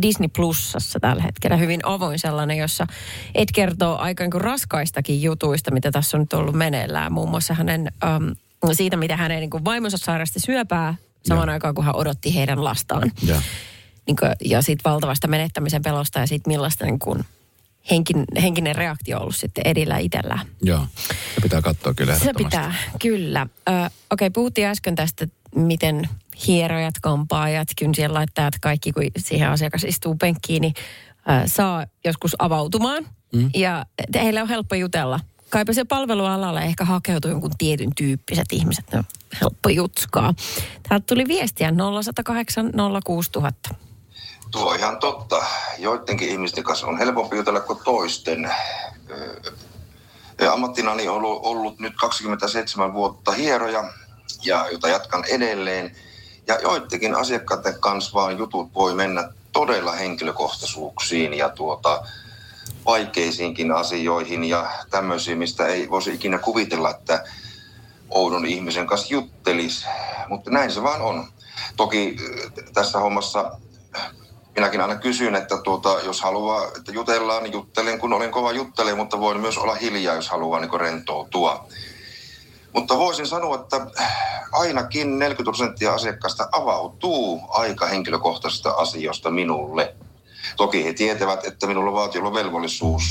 Disney 0.02 0.28
Plusassa 0.36 1.00
tällä 1.00 1.22
hetkellä 1.22 1.56
hyvin 1.56 1.80
avoin 1.82 2.18
sellainen, 2.18 2.58
jossa 2.58 2.86
Ed 3.34 3.48
kertoo 3.54 3.96
aika 3.96 4.24
niin 4.24 4.40
raskaistakin 4.40 5.22
jutuista, 5.22 5.70
mitä 5.70 5.90
tässä 5.90 6.16
on 6.16 6.20
nyt 6.20 6.32
ollut 6.32 6.54
meneillään. 6.54 7.12
Muun 7.12 7.30
muassa 7.30 7.54
hänen, 7.54 7.92
ähm, 8.04 8.28
siitä, 8.72 8.96
mitä 8.96 9.16
hänen 9.16 9.40
niin 9.40 9.64
vaimonsa 9.64 9.98
sairasti 9.98 10.40
syöpää 10.40 10.94
samaan 11.26 11.48
Joo. 11.48 11.52
aikaan, 11.52 11.74
kun 11.74 11.84
hän 11.84 11.96
odotti 11.96 12.34
heidän 12.34 12.64
lastaan. 12.64 13.12
Joo. 13.22 13.40
Niin 14.06 14.16
kuin, 14.16 14.32
ja 14.44 14.62
siitä 14.62 14.90
valtavasta 14.90 15.28
menettämisen 15.28 15.82
pelosta 15.82 16.18
ja 16.18 16.26
siitä 16.26 16.48
millaista 16.48 16.84
niin 16.84 16.98
kuin 16.98 17.24
henkin, 17.90 18.24
henkinen 18.42 18.76
reaktio 18.76 19.16
on 19.16 19.22
ollut 19.22 19.36
sitten 19.36 19.62
Edillä 19.66 19.98
itsellään. 19.98 20.46
Joo, 20.62 20.86
se 21.34 21.40
pitää 21.42 21.62
katsoa 21.62 21.94
kyllä 21.94 22.18
Se 22.18 22.32
pitää, 22.36 22.74
kyllä. 23.02 23.46
Okei, 23.66 23.86
okay, 24.10 24.30
puhuttiin 24.30 24.66
äsken 24.66 24.94
tästä, 24.94 25.28
miten 25.54 26.08
hierojat, 26.46 26.94
kampaajat, 27.02 27.68
kynsien 27.78 28.14
laittajat, 28.14 28.54
kaikki 28.60 28.92
kun 28.92 29.02
siihen 29.18 29.50
asiakas 29.50 29.84
istuu 29.84 30.14
penkkiin, 30.14 30.60
niin 30.60 30.74
ö, 31.18 31.48
saa 31.48 31.86
joskus 32.04 32.36
avautumaan. 32.38 33.06
Mm. 33.32 33.50
Ja 33.54 33.86
heillä 34.14 34.42
on 34.42 34.48
helppo 34.48 34.74
jutella. 34.74 35.20
Kaipa 35.50 35.72
se 35.72 35.84
palvelualalle 35.84 36.60
ehkä 36.60 36.84
hakeutuu 36.84 37.30
jonkun 37.30 37.50
tietyn 37.58 37.94
tyyppiset 37.94 38.46
ihmiset. 38.52 38.92
Ne 38.92 38.98
on 38.98 39.04
helppo 39.40 39.68
jutskaa. 39.68 40.34
Täältä 40.88 41.04
tuli 41.06 41.28
viestiä 41.28 41.72
0108 41.92 42.72
06000. 43.04 43.74
Tuo 44.50 44.70
on 44.70 44.78
ihan 44.78 44.98
totta. 44.98 45.44
Joidenkin 45.78 46.28
ihmisten 46.28 46.64
kanssa 46.64 46.86
on 46.86 46.98
helpompi 46.98 47.36
jutella 47.36 47.60
kuin 47.60 47.78
toisten. 47.84 48.50
Öö, 49.10 49.40
Ammattinani 50.52 51.08
on 51.08 51.14
ollut, 51.14 51.40
ollut 51.44 51.78
nyt 51.78 51.96
27 51.96 52.92
vuotta 52.92 53.32
hieroja, 53.32 53.92
ja, 54.44 54.66
jota 54.72 54.88
jatkan 54.88 55.24
edelleen. 55.24 55.96
Ja 56.48 56.58
joidenkin 56.62 57.14
asiakkaiden 57.14 57.80
kanssa 57.80 58.14
vaan 58.14 58.38
jutut 58.38 58.74
voi 58.74 58.94
mennä 58.94 59.32
todella 59.52 59.92
henkilökohtaisuuksiin 59.92 61.34
ja 61.34 61.48
tuota, 61.48 62.02
vaikeisiinkin 62.86 63.72
asioihin 63.72 64.44
ja 64.44 64.70
tämmöisiin, 64.90 65.38
mistä 65.38 65.66
ei 65.66 65.90
voisi 65.90 66.14
ikinä 66.14 66.38
kuvitella, 66.38 66.90
että 66.90 67.24
oudon 68.10 68.46
ihmisen 68.46 68.86
kanssa 68.86 69.14
juttelisi. 69.14 69.86
Mutta 70.28 70.50
näin 70.50 70.70
se 70.72 70.82
vaan 70.82 71.02
on. 71.02 71.26
Toki 71.76 72.16
äh, 72.20 72.64
tässä 72.74 72.98
hommassa 72.98 73.58
minäkin 74.54 74.80
aina 74.80 74.96
kysyn, 74.96 75.34
että 75.34 75.56
tuota, 75.56 76.00
jos 76.04 76.20
haluaa, 76.20 76.64
että 76.76 76.92
jutellaan, 76.92 77.42
niin 77.42 77.52
juttelen, 77.52 77.98
kun 77.98 78.12
olen 78.12 78.30
kova 78.30 78.52
juttelee, 78.52 78.94
mutta 78.94 79.20
voin 79.20 79.40
myös 79.40 79.58
olla 79.58 79.74
hiljaa, 79.74 80.14
jos 80.14 80.28
haluaa 80.28 80.60
niin 80.60 80.80
rentoutua. 80.80 81.68
Mutta 82.74 82.98
voisin 82.98 83.26
sanoa, 83.26 83.56
että 83.56 83.86
ainakin 84.52 85.18
40 85.18 85.44
prosenttia 85.44 85.94
asiakkaista 85.94 86.48
avautuu 86.52 87.40
aika 87.48 87.86
henkilökohtaisista 87.86 88.70
asioista 88.70 89.30
minulle. 89.30 89.96
Toki 90.56 90.84
he 90.84 90.92
tietävät, 90.92 91.44
että 91.46 91.66
minulla 91.66 91.92
vaatii 91.92 92.20
olla 92.20 92.34
velvollisuus. 92.34 93.02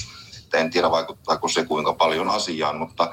Että 0.44 0.58
en 0.58 0.70
tiedä 0.70 0.92
vaikuttaako 0.92 1.48
se 1.48 1.66
kuinka 1.66 1.94
paljon 1.94 2.30
asiaan, 2.30 2.78
mutta 2.78 3.12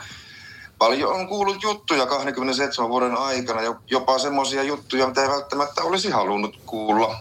paljon 0.78 1.12
on 1.12 1.28
kuullut 1.28 1.62
juttuja 1.62 2.06
27 2.06 2.90
vuoden 2.90 3.16
aikana, 3.16 3.62
jo- 3.62 3.76
jopa 3.90 4.18
semmoisia 4.18 4.62
juttuja, 4.62 5.06
mitä 5.06 5.22
ei 5.22 5.28
välttämättä 5.28 5.82
olisi 5.82 6.10
halunnut 6.10 6.56
kuulla. 6.66 7.16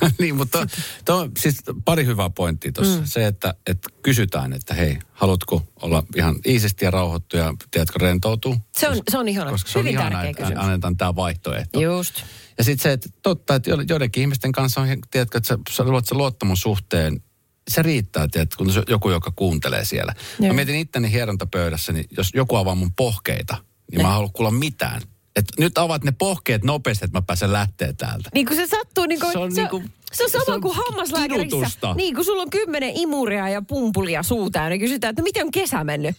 niin, 0.20 0.36
mutta 0.36 0.66
on 1.08 1.30
siis 1.38 1.56
pari 1.84 2.06
hyvää 2.06 2.30
pointtia 2.30 2.72
tuossa. 2.72 2.98
Mm. 2.98 3.06
Se, 3.06 3.26
että, 3.26 3.54
että 3.66 3.88
kysytään, 4.02 4.52
että 4.52 4.74
hei, 4.74 4.98
haluatko 5.12 5.62
olla 5.82 6.02
ihan 6.16 6.36
iisisti 6.46 6.84
ja 6.84 6.90
rauhoittu 6.90 7.36
ja 7.36 7.54
tiedätkö, 7.70 7.98
rentoutuu? 7.98 8.56
Se 8.78 8.88
on, 8.88 8.96
se 9.10 9.18
on 9.18 9.28
ihana. 9.28 9.50
Koska 9.50 9.70
se 9.70 9.78
on 9.78 9.84
Hyvin 9.84 9.92
ihana, 9.92 10.10
tärkeä 10.10 10.30
että 10.30 10.42
kysymys. 10.42 10.64
annetaan 10.64 10.96
tämä 10.96 11.16
vaihtoehto. 11.16 11.80
Just. 11.80 12.22
Ja 12.58 12.64
sitten 12.64 12.82
se, 12.82 12.92
että 12.92 13.08
totta, 13.22 13.54
että 13.54 13.70
jo- 13.70 13.84
joidenkin 13.88 14.20
ihmisten 14.20 14.52
kanssa 14.52 14.80
on, 14.80 14.88
tiedätkö, 15.10 15.38
että 15.38 15.48
sä, 15.48 15.58
sä 15.70 15.84
luot 15.84 16.06
sen 16.06 16.18
luottamussuhteen, 16.18 17.22
se 17.70 17.82
riittää, 17.82 18.28
tiedätkö, 18.28 18.56
kun 18.56 18.72
se, 18.72 18.82
joku, 18.88 19.10
joka 19.10 19.32
kuuntelee 19.36 19.84
siellä. 19.84 20.14
Joo. 20.38 20.48
Mä 20.48 20.54
mietin 20.54 20.74
itteni 20.74 21.12
hierontapöydässä, 21.12 21.92
niin 21.92 22.04
jos 22.16 22.30
joku 22.34 22.56
avaa 22.56 22.74
mun 22.74 22.94
pohkeita, 22.94 23.56
niin 23.90 24.02
mä 24.02 24.08
en 24.08 24.14
halua 24.14 24.30
kuulla 24.32 24.50
mitään. 24.50 25.02
Et 25.36 25.44
nyt 25.58 25.78
avaat 25.78 26.04
ne 26.04 26.12
pohkeet 26.18 26.64
nopeasti, 26.64 27.04
että 27.04 27.18
mä 27.18 27.22
pääsen 27.22 27.52
lähteä 27.52 27.92
täältä. 27.92 28.30
Niin 28.34 28.46
kuin 28.46 28.56
se 28.56 28.66
sattuu, 28.66 29.06
niin 29.06 29.20
kuin, 29.20 29.32
Se 29.32 29.38
on 29.38 29.52
se, 29.54 29.60
niinku- 29.60 29.82
se 30.12 30.24
on 30.24 30.30
sama 30.30 30.44
se 30.44 30.52
on 30.52 30.60
kuin 30.60 30.76
hammaslääkärissä. 30.76 31.44
kidutusta. 31.56 31.94
Niin, 31.94 32.14
kun 32.14 32.24
sulla 32.24 32.42
on 32.42 32.50
kymmenen 32.50 32.92
imuria 32.94 33.48
ja 33.48 33.62
pumpulia 33.62 34.22
suu 34.22 34.50
täynnä, 34.50 34.68
niin 34.68 34.80
kysytään, 34.80 35.10
että 35.10 35.22
miten 35.22 35.44
on 35.46 35.50
kesä 35.50 35.84
mennyt? 35.84 36.16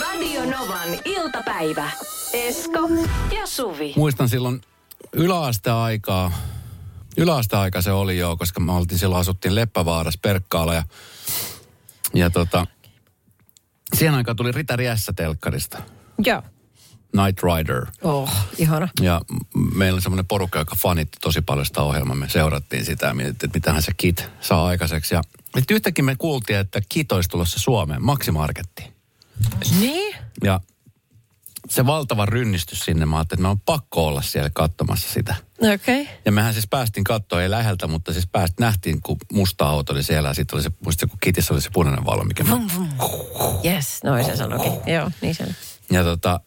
Radio 0.00 0.44
Novan 0.44 0.88
iltapäivä. 1.04 1.90
Esko 2.32 2.88
ja 3.36 3.46
Suvi. 3.46 3.92
Muistan 3.96 4.28
silloin 4.28 4.60
yläasteaikaa, 5.12 6.32
yläasteaika 7.16 7.82
se 7.82 7.92
oli 7.92 8.18
jo, 8.18 8.36
koska 8.36 8.60
me 8.60 8.72
oltiin 8.72 8.98
silloin 8.98 9.20
asuttiin 9.20 9.54
Leppävaarassa 9.54 10.20
Perkkaalla 10.22 10.74
ja, 10.74 10.82
ja 12.14 12.30
tota, 12.30 12.66
siihen 13.94 14.14
aikaan 14.14 14.36
tuli 14.36 14.52
Ritari 14.52 14.84
S 14.96 15.10
telkkarista, 15.16 15.78
Joo. 16.18 16.42
Night 17.24 17.42
Rider. 17.42 17.86
Oh, 18.02 18.30
ihana. 18.58 18.88
Ja 19.00 19.20
meillä 19.74 19.96
oli 19.96 20.02
semmoinen 20.02 20.26
porukka, 20.26 20.58
joka 20.58 20.76
fanitti 20.76 21.18
tosi 21.20 21.42
paljon 21.42 21.66
sitä 21.66 21.82
ohjelmaa. 21.82 22.16
Me 22.16 22.28
seurattiin 22.28 22.84
sitä 22.84 23.06
ja 23.06 23.14
mietittiin, 23.14 23.48
että 23.48 23.56
mitähän 23.56 23.82
se 23.82 23.92
Kit 23.96 24.28
saa 24.40 24.66
aikaiseksi. 24.66 25.14
Ja 25.14 25.22
Nyt 25.56 25.70
yhtäkkiä 25.70 26.04
me 26.04 26.16
kuultiin, 26.16 26.58
että 26.58 26.80
Kito 26.88 27.14
olisi 27.14 27.28
tulossa 27.28 27.58
Suomeen, 27.60 28.04
Maximarkettiin. 28.04 28.92
Niin? 29.80 30.16
Ja 30.44 30.60
se 31.70 31.86
valtava 31.86 32.26
rynnistys 32.26 32.80
sinne, 32.80 33.06
mä 33.06 33.16
ajattelin, 33.16 33.38
että 33.38 33.42
me 33.42 33.48
on 33.48 33.60
pakko 33.60 34.06
olla 34.06 34.22
siellä 34.22 34.50
katsomassa 34.50 35.12
sitä. 35.12 35.34
Okei. 35.74 36.02
Okay. 36.02 36.14
Ja 36.24 36.32
mehän 36.32 36.52
siis 36.52 36.66
päästiin 36.68 37.04
katsoa, 37.04 37.42
ei 37.42 37.50
läheltä, 37.50 37.86
mutta 37.86 38.12
siis 38.12 38.26
pääst, 38.26 38.60
nähtiin, 38.60 39.02
kun 39.02 39.16
musta 39.32 39.68
auto 39.68 39.92
oli 39.92 40.02
siellä 40.02 40.28
ja 40.28 40.34
sitten 40.34 40.56
oli 40.56 40.62
se, 40.62 40.70
muistatko, 40.84 41.10
kun 41.10 41.18
kitissä 41.20 41.54
oli 41.54 41.60
se 41.60 41.70
punainen 41.72 42.04
valo, 42.04 42.24
mikä... 42.24 42.44
Vum, 42.48 42.68
vum. 42.76 42.88
Yes, 43.64 44.04
noin 44.04 44.24
se 44.24 44.36
sanoikin. 44.36 44.72
Joo, 44.86 45.10
niin 45.20 45.34
se. 45.34 45.44
Ja 45.90 46.04
tota, 46.04 46.40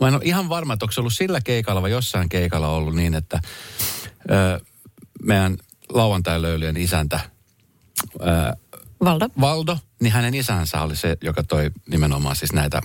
mä 0.00 0.08
en 0.08 0.14
ole 0.14 0.22
ihan 0.24 0.48
varma, 0.48 0.72
että 0.72 0.84
onko 0.84 0.92
se 0.92 1.00
ollut 1.00 1.12
sillä 1.12 1.40
keikalla 1.40 1.82
vai 1.82 1.90
jossain 1.90 2.28
keikalla 2.28 2.68
ollut 2.68 2.94
niin, 2.94 3.14
että 3.14 3.40
ö, 4.30 4.60
meidän 5.22 5.58
lauantai-löylyjen 5.88 6.76
isäntä 6.76 7.20
ö, 8.14 8.56
Valdo. 9.04 9.28
Valdo, 9.40 9.78
niin 10.00 10.12
hänen 10.12 10.34
isänsä 10.34 10.82
oli 10.82 10.96
se, 10.96 11.16
joka 11.22 11.42
toi 11.42 11.70
nimenomaan 11.88 12.36
siis 12.36 12.52
näitä 12.52 12.80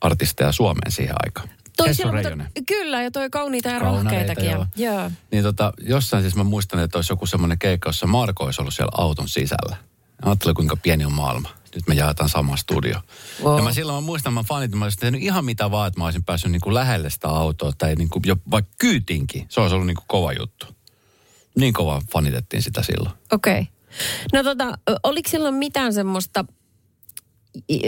artisteja 0.00 0.52
Suomeen 0.52 0.92
siihen 0.92 1.16
aikaan. 1.24 1.48
Toi 1.76 1.94
siellä, 1.94 2.12
mutta, 2.12 2.60
kyllä, 2.66 3.02
ja 3.02 3.10
toi 3.10 3.30
kauniita 3.30 3.68
ja 3.68 3.78
rohkeitakin. 3.78 4.44
joo. 4.44 4.66
Joo. 4.76 4.94
joo. 4.94 5.10
Niin 5.32 5.42
tota, 5.42 5.72
jossain 5.80 6.22
siis 6.22 6.36
mä 6.36 6.44
muistan, 6.44 6.80
että 6.80 6.98
olisi 6.98 7.12
joku 7.12 7.26
semmoinen 7.26 7.58
keikka, 7.58 7.88
jossa 7.88 8.06
Marko 8.06 8.44
olisi 8.44 8.60
ollut 8.60 8.74
siellä 8.74 8.92
auton 8.98 9.28
sisällä. 9.28 9.76
Ajattelin, 10.22 10.54
kuinka 10.54 10.76
pieni 10.76 11.04
on 11.04 11.12
maailma. 11.12 11.48
Nyt 11.74 11.88
me 11.88 11.94
jaetaan 11.94 12.28
sama 12.28 12.56
studio. 12.56 13.00
Wow. 13.42 13.56
Ja 13.56 13.62
mä 13.62 13.72
silloin 13.72 14.04
mä 14.04 14.06
muistan, 14.06 14.32
mä 14.32 14.42
fanit, 14.42 14.74
mä 14.74 14.84
olisin 14.84 15.00
tehnyt 15.00 15.22
ihan 15.22 15.44
mitä 15.44 15.70
vaan, 15.70 15.88
että 15.88 16.00
mä 16.00 16.04
olisin 16.04 16.24
päässyt 16.24 16.52
niin 16.52 16.60
kuin 16.60 16.74
lähelle 16.74 17.10
sitä 17.10 17.28
autoa 17.28 17.72
tai 17.78 17.94
niin 17.94 18.08
kuin 18.08 18.22
jo 18.26 18.36
vaikka 18.50 18.72
kyytinkin. 18.78 19.46
Se 19.48 19.60
olisi 19.60 19.74
ollut 19.74 19.86
niin 19.86 19.96
kuin 19.96 20.08
kova 20.08 20.32
juttu. 20.32 20.66
Niin 21.56 21.72
kova 21.72 22.02
fanitettiin 22.12 22.62
sitä 22.62 22.82
silloin. 22.82 23.14
Okei. 23.32 23.60
Okay. 23.60 23.64
No 24.32 24.42
tota, 24.42 24.78
oliko 25.02 25.28
silloin 25.28 25.54
mitään 25.54 25.94
semmoista 25.94 26.44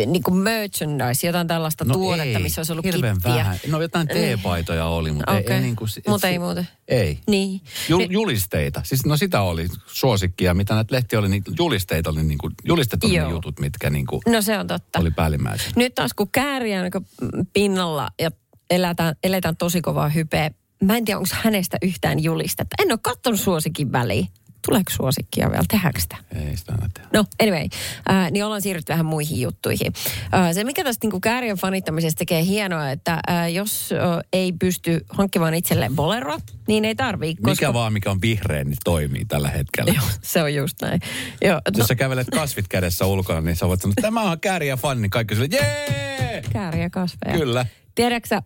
niin 0.06 0.22
kuin 0.22 0.36
merchandise, 0.36 1.26
jotain 1.26 1.46
tällaista 1.46 1.84
no 1.84 1.94
tuotetta, 1.94 2.38
missä 2.38 2.60
olisi 2.60 2.72
ollut 2.72 2.84
kittiä? 2.84 3.16
vähän. 3.24 3.58
No 3.68 3.80
jotain 3.82 4.08
teepaitoja 4.08 4.86
oli, 4.86 5.12
mutta 5.12 5.34
ei, 5.36 5.40
Okei. 5.40 5.56
ei 5.56 5.62
niin 5.62 5.76
kuin... 5.76 5.88
Mut 6.08 6.24
ei 6.24 6.38
muuten. 6.38 6.68
Ei. 6.88 7.18
Niin. 7.28 7.60
Jul, 7.88 7.98
Niin- 7.98 8.12
julisteita. 8.12 8.82
Siis 8.84 9.06
no 9.06 9.16
sitä 9.16 9.40
oli 9.42 9.68
suosikkia, 9.86 10.54
mitä 10.54 10.74
näitä 10.74 10.94
lehtiä 10.94 11.18
oli, 11.18 11.28
niin 11.28 11.42
julisteita 11.58 12.10
oli 12.10 12.22
niin 12.22 12.38
kuin, 12.38 12.54
julistet 12.64 13.04
oli 13.04 13.18
ne 13.18 13.30
jutut, 13.30 13.60
mitkä 13.60 13.90
niin 13.90 14.06
kuin 14.06 14.20
No 14.28 14.42
se 14.42 14.58
on 14.58 14.66
totta. 14.66 14.98
oli 14.98 15.10
päällimmäisenä. 15.10 15.72
Nyt 15.76 15.94
taas 15.94 16.14
kun 16.14 16.28
kääriä 16.32 16.82
niin 16.82 17.06
pinnalla 17.52 18.08
ja 18.20 18.30
eletään, 18.70 19.14
eletään 19.24 19.56
tosi 19.56 19.80
kovaa 19.80 20.08
hypeä, 20.08 20.50
mä 20.84 20.96
en 20.96 21.04
tiedä, 21.04 21.18
onko 21.18 21.28
hänestä 21.32 21.78
yhtään 21.82 22.22
julistetta. 22.22 22.76
En 22.82 22.92
ole 22.92 22.98
katsonut 23.02 23.40
suosikin 23.40 23.92
väliin. 23.92 24.28
Tuleeko 24.66 24.90
suosikkia 24.90 25.50
vielä? 25.50 25.64
Tehdäänkö 25.68 26.00
sitä? 26.00 26.16
Ei 26.34 26.56
sitä 26.56 26.72
aina 26.72 26.88
tehdä. 26.94 27.08
No, 27.12 27.24
anyway. 27.42 27.68
Äh, 28.10 28.30
niin 28.30 28.44
ollaan 28.44 28.62
siirrytty 28.62 28.92
vähän 28.92 29.06
muihin 29.06 29.40
juttuihin. 29.40 29.92
Äh, 30.34 30.52
se, 30.52 30.64
mikä 30.64 30.84
tästä 30.84 31.06
niin 31.06 31.20
käärien 31.20 31.56
fanittamisesta 31.56 32.18
tekee 32.18 32.44
hienoa, 32.44 32.90
että 32.90 33.20
äh, 33.30 33.52
jos 33.52 33.92
äh, 33.92 33.98
ei 34.32 34.52
pysty 34.52 35.04
hankkimaan 35.08 35.54
itselleen 35.54 35.96
boleroa, 35.96 36.38
niin 36.68 36.84
ei 36.84 36.94
tarvii. 36.94 37.36
Mikä 37.46 37.72
vaan, 37.72 37.92
mikä 37.92 38.10
on 38.10 38.20
vihreä, 38.20 38.64
niin 38.64 38.76
toimii 38.84 39.24
tällä 39.24 39.48
hetkellä. 39.48 39.92
Joo, 39.92 40.04
se 40.22 40.42
on 40.42 40.54
just 40.54 40.82
näin. 40.82 41.00
Joo, 41.42 41.54
no, 41.54 41.60
Jos 41.76 41.86
sä 41.86 41.94
kävelet 41.94 42.28
kasvit 42.30 42.68
kädessä 42.68 43.06
ulkona, 43.06 43.40
niin 43.40 43.56
sä 43.56 43.68
voit 43.68 43.80
sanoa, 43.80 43.92
että 43.92 44.02
tämä 44.02 44.22
on 44.22 44.40
kääriä 44.40 44.76
fani, 44.76 45.00
niin 45.00 45.10
kaikki 45.10 45.34
sille, 45.34 45.48
jee! 45.52 46.42
kääriä 46.52 46.90
kasveja. 46.90 47.38
Kyllä. 47.38 47.66
Tiedätkö 47.94 48.34
äh, 48.36 48.42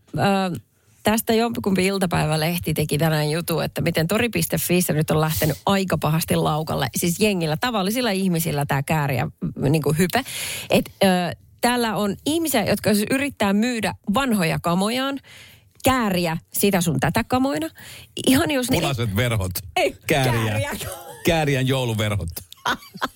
tästä 1.10 1.34
jompikumpi 1.34 1.86
iltapäivälehti 1.86 2.74
teki 2.74 2.98
tänään 2.98 3.30
jutu, 3.30 3.60
että 3.60 3.80
miten 3.80 4.06
tori.fi 4.06 4.80
nyt 4.92 5.10
on 5.10 5.20
lähtenyt 5.20 5.56
aika 5.66 5.98
pahasti 5.98 6.36
laukalle. 6.36 6.88
Siis 6.96 7.20
jengillä, 7.20 7.56
tavallisilla 7.56 8.10
ihmisillä 8.10 8.66
tämä 8.66 8.82
kääriä 8.82 9.28
niin 9.68 9.82
kuin 9.82 9.98
hype. 9.98 10.24
Et, 10.70 10.90
äh, 11.04 11.36
täällä 11.60 11.96
on 11.96 12.16
ihmisiä, 12.26 12.64
jotka 12.64 12.94
siis 12.94 13.06
yrittää 13.10 13.52
myydä 13.52 13.94
vanhoja 14.14 14.58
kamojaan, 14.62 15.18
kääriä 15.84 16.36
sitä 16.52 16.80
sun 16.80 17.00
tätä 17.00 17.24
kamoina. 17.24 17.68
Ihan 18.26 18.50
jos 18.50 18.70
ne... 18.70 18.76
Punaiset 18.76 19.16
verhot. 19.16 19.52
Ei, 19.76 19.96
Kääriä. 20.06 20.44
kääriä. 20.50 20.70
Kääriän 21.26 21.66
jouluverhot. 21.66 22.28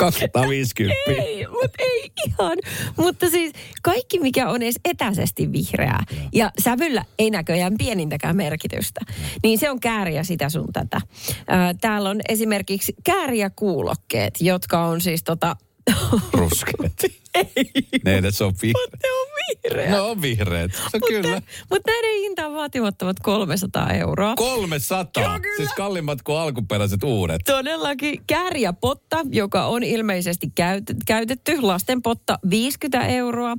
250. 0.00 0.94
Ei, 1.06 1.46
mutta 1.46 1.76
ei 1.78 2.10
ihan. 2.26 2.58
Mutta 2.96 3.30
siis 3.30 3.52
kaikki, 3.82 4.20
mikä 4.20 4.48
on 4.48 4.62
edes 4.62 4.80
etäisesti 4.84 5.52
vihreää 5.52 6.04
ja 6.32 6.50
sävyllä 6.62 7.04
ei 7.18 7.30
näköjään 7.30 7.74
pienintäkään 7.78 8.36
merkitystä, 8.36 9.00
niin 9.42 9.58
se 9.58 9.70
on 9.70 9.80
kääriä 9.80 10.24
sitä 10.24 10.48
sun 10.48 10.72
tätä. 10.72 11.00
Ää, 11.46 11.74
Täällä 11.74 12.10
on 12.10 12.20
esimerkiksi 12.28 12.92
kääriä 13.04 13.50
kuulokkeet, 13.50 14.34
jotka 14.40 14.84
on 14.84 15.00
siis 15.00 15.24
tota... 15.24 15.56
Ruskeat. 16.32 16.92
ei, 17.34 17.72
Ne 18.04 18.16
edes 18.18 18.42
on 18.42 18.54
vihreät. 18.62 18.90
mutta 18.90 18.98
ne 19.02 19.10
on 19.12 19.26
vihreät. 19.64 19.90
No 19.90 20.08
on 20.10 20.22
vihreät. 20.22 20.72
Se 20.72 20.80
on 20.94 21.00
kyllä. 21.08 21.42
Mutta 21.70 21.90
näiden 21.90 22.20
hinta 22.20 22.46
on 22.46 22.54
vaatimattomat 22.54 23.16
300 23.22 23.90
euroa. 23.92 24.34
300. 24.36 25.22
Joo, 25.22 25.40
kyllä. 25.40 25.56
Siis 25.56 25.70
kalliimmat 25.76 26.22
kuin 26.22 26.38
alkuperäiset 26.38 27.02
uudet. 27.04 27.40
Todellakin 27.46 28.22
kääriäpotta, 28.26 29.18
joka 29.32 29.66
on 29.66 29.82
ilmeisesti 29.82 30.46
käyt- 30.54 30.96
käytetty, 31.06 31.60
lastenpotta 31.60 32.38
50 32.50 33.06
euroa. 33.08 33.54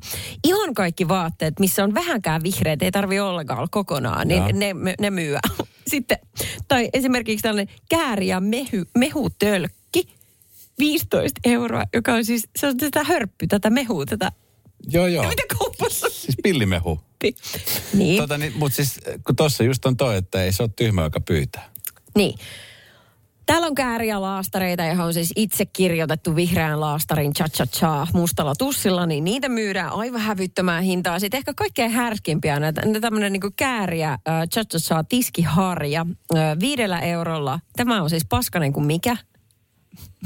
Ihan 0.48 0.74
kaikki 0.74 1.08
vaatteet, 1.08 1.60
missä 1.60 1.84
on 1.84 1.94
vähänkään 1.94 2.44
vihreät, 2.44 2.82
ei 2.82 2.92
tarvi 2.92 3.20
ollenkaan 3.20 3.60
olla 3.60 3.68
kokonaan, 3.72 4.28
niin 4.28 4.44
ne, 4.54 4.74
ne, 4.74 4.96
ne 5.00 5.10
myyä. 5.10 5.40
Sitten, 5.92 6.18
tai 6.68 6.90
esimerkiksi 6.94 7.44
tällainen 7.44 7.76
kääriä 7.90 8.40
mehu, 8.40 8.86
mehutölkki, 8.98 9.81
15 10.82 11.40
euroa, 11.44 11.84
joka 11.94 12.14
on 12.14 12.26
siis, 12.26 12.48
se 12.56 12.68
on 12.68 12.78
tätä 12.78 13.04
hörppy, 13.04 13.48
tätä 13.48 13.70
mehua, 13.70 14.06
tätä, 14.06 14.32
Joo, 14.88 15.08
joo. 15.08 15.24
mitä 15.30 15.44
kaupassa? 15.60 16.08
Siis 16.10 16.36
pillimehu. 16.44 17.00
Niin, 17.94 18.18
Tota, 18.18 18.38
niin, 18.38 18.54
Mutta 18.56 18.76
siis 18.76 19.00
kun 19.28 19.36
tossa 19.36 19.64
just 19.64 19.86
on 19.86 19.98
toi, 19.98 20.18
että 20.18 20.44
ei 20.44 20.52
se 20.52 20.64
ole 20.64 20.70
tyhmä, 20.76 21.02
joka 21.04 21.20
pyytää. 21.20 21.70
niin. 22.18 22.40
Täällä 23.46 23.68
on 23.68 23.76
kääriä 23.76 24.22
laastareita, 24.22 24.84
johon 24.86 25.06
on 25.06 25.14
siis 25.14 25.34
itse 25.36 25.66
kirjoitettu 25.66 26.36
vihreän 26.36 26.80
laastarin 26.80 27.34
cha 27.34 27.50
cha 27.50 27.66
cha 27.66 28.08
mustalla 28.14 28.54
tussilla, 28.58 29.06
niin 29.06 29.24
niitä 29.24 29.50
myydään 29.50 29.92
aivan 29.92 30.22
hävyttömään 30.22 30.84
hintaan. 30.84 31.20
Sitten 31.20 31.38
ehkä 31.38 31.54
kaikkein 31.54 31.92
härskimpiä 31.92 32.56
on 32.56 32.62
näitä, 32.62 32.82
näitä 32.82 33.00
tämmöinen 33.02 33.34
niin 33.34 33.54
kääriä 33.56 34.12
äh, 34.12 34.20
cha 34.54 34.64
cha 34.66 34.80
cha 34.80 35.04
tiskiharja 35.04 36.06
äh, 36.36 36.60
viidellä 36.60 37.00
eurolla. 37.00 37.60
Tämä 37.76 38.02
on 38.02 38.10
siis 38.10 38.26
paskanen 38.30 38.74
kuin 38.74 38.86
mikä. 38.86 39.18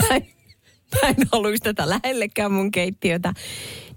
Mä 0.02 0.08
en, 0.16 0.28
mä 1.02 1.10
en 1.10 1.16
haluaisi 1.32 1.64
tätä 1.64 1.90
lähellekään 1.90 2.52
mun 2.52 2.72
keittiötä. 2.72 3.34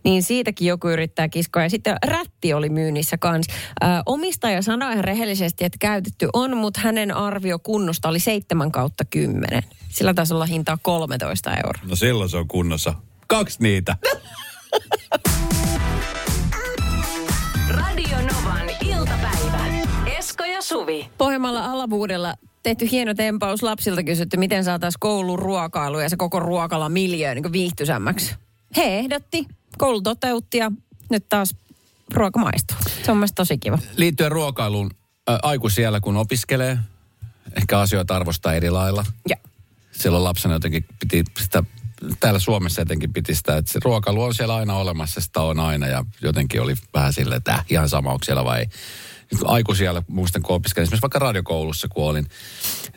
Niin 0.05 0.23
siitäkin 0.23 0.69
joku 0.69 0.89
yrittää 0.89 1.29
kiskoa. 1.29 1.63
Ja 1.63 1.71
sitten 1.71 1.97
rätti 2.07 2.55
oli 2.55 2.69
myynnissä 2.69 3.19
kans. 3.19 3.47
Ö, 3.83 3.87
omistaja 4.07 4.63
sanoi 4.63 4.93
ihan 4.93 5.05
rehellisesti, 5.05 5.65
että 5.65 5.77
käytetty 5.81 6.29
on, 6.33 6.57
mutta 6.57 6.81
hänen 6.81 7.17
arvio 7.17 7.59
kunnosta 7.59 8.09
oli 8.09 8.21
7 8.21 8.73
kautta 8.73 9.05
10. 9.05 9.63
Sillä 9.89 10.15
taisi 10.15 10.35
olla 10.35 10.47
hintaa 10.47 10.79
13 10.83 11.57
euroa. 11.57 11.83
No 11.89 11.97
silloin 11.97 12.31
se 12.31 12.37
on 12.37 12.49
kunnossa. 12.49 12.95
Kaksi 13.27 13.63
niitä. 13.63 13.97
Radio 17.69 18.17
Novan 18.17 18.71
iltapäivä. 18.87 19.67
Esko 20.19 20.45
ja 20.45 20.63
Suvi. 20.63 21.09
Pohjanmaalla 21.19 21.65
alavuudella 21.65 22.35
tehty 22.69 22.91
hieno 22.91 23.15
tempaus 23.15 23.63
lapsilta 23.63 24.03
kysytty, 24.03 24.37
miten 24.37 24.65
saataisiin 24.65 25.01
koulun 25.01 25.39
ruokailu 25.39 25.99
ja 25.99 26.09
se 26.09 26.17
koko 26.17 26.41
ruokala 26.41 26.89
miljöön 26.89 27.37
niin 27.37 27.53
viihtyisämmäksi. 27.53 28.35
He 28.77 28.99
ehdotti, 28.99 29.47
koulu 29.79 30.03
toteutti 30.03 30.59
ja 30.59 30.73
nyt 31.11 31.29
taas 31.29 31.55
ruoka 32.15 32.39
maistuu. 32.39 32.77
Se 33.05 33.11
on 33.11 33.17
mielestäni 33.17 33.37
tosi 33.37 33.59
kiva. 33.59 33.79
Liittyen 33.97 34.33
ruokailuun, 34.33 34.91
ä, 35.31 35.39
aiku 35.43 35.69
siellä 35.69 36.01
kun 36.01 36.17
opiskelee, 36.17 36.79
ehkä 37.57 37.81
asioita 37.81 38.17
arvostaa 38.17 38.55
eri 38.55 38.71
lailla. 38.71 39.05
Ja. 39.29 39.37
Silloin 39.93 40.25
lapsena 40.25 40.55
jotenkin 40.55 40.85
piti 41.01 41.25
sitä, 41.41 41.63
täällä 42.21 42.39
Suomessa 42.41 42.81
jotenkin 42.81 43.13
piti 43.13 43.35
sitä, 43.35 43.57
että 43.57 43.73
se 43.73 43.81
ruokailu 43.85 44.23
on 44.23 44.35
siellä 44.35 44.57
aina 44.57 44.77
olemassa, 44.77 45.21
sitä 45.21 45.41
on 45.41 45.61
aina 45.61 45.87
ja 45.87 46.05
jotenkin 46.23 46.63
oli 46.63 46.75
vähän 46.95 47.13
silleen, 47.13 47.37
että 47.39 47.53
äh, 47.53 47.65
ihan 47.71 47.89
sama 47.89 48.13
onko 48.13 48.25
siellä 48.25 48.45
vai 48.45 48.61
ei. 48.61 48.69
Nyt 49.33 49.41
kun 49.41 49.51
Aiku 49.51 49.75
siellä, 49.75 50.03
muistan 50.09 50.43
kun 50.43 50.57
opiskelin, 50.57 50.85
esimerkiksi 50.85 51.03
vaikka 51.03 51.19
radiokoulussa 51.19 51.89
kun 51.89 52.05
olin, 52.05 52.27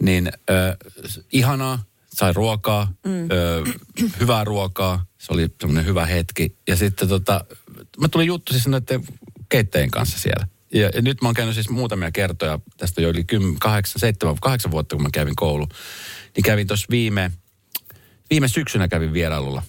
niin 0.01 0.27
äh, 0.27 0.77
ihanaa, 1.31 1.79
sai 2.13 2.33
ruokaa, 2.33 2.93
mm. 3.05 3.31
ö, 3.31 3.63
hyvää 4.19 4.43
ruokaa, 4.43 5.05
se 5.17 5.33
oli 5.33 5.49
semmoinen 5.59 5.85
hyvä 5.85 6.05
hetki. 6.05 6.57
Ja 6.67 6.75
sitten 6.75 7.07
tota, 7.07 7.45
mä 7.99 8.07
tulin 8.07 8.27
juttu 8.27 8.53
siis 8.53 8.67
noiden 8.67 9.03
keittäjien 9.49 9.91
kanssa 9.91 10.19
siellä. 10.19 10.47
Ja, 10.73 10.89
ja 10.95 11.01
nyt 11.01 11.21
mä 11.21 11.27
oon 11.27 11.35
käynyt 11.35 11.55
siis 11.55 11.69
muutamia 11.69 12.11
kertoja, 12.11 12.59
tästä 12.77 13.01
jo 13.01 13.09
yli 13.09 13.23
10, 13.23 13.59
8, 13.59 13.99
7, 13.99 14.35
8 14.41 14.71
vuotta, 14.71 14.95
kun 14.95 15.03
mä 15.03 15.09
kävin 15.13 15.35
koulu. 15.35 15.67
Niin 16.35 16.43
kävin 16.43 16.67
tuossa 16.67 16.87
viime, 16.89 17.31
viime 18.29 18.47
syksynä 18.47 18.87
kävin 18.87 19.13
vierailulla. 19.13 19.63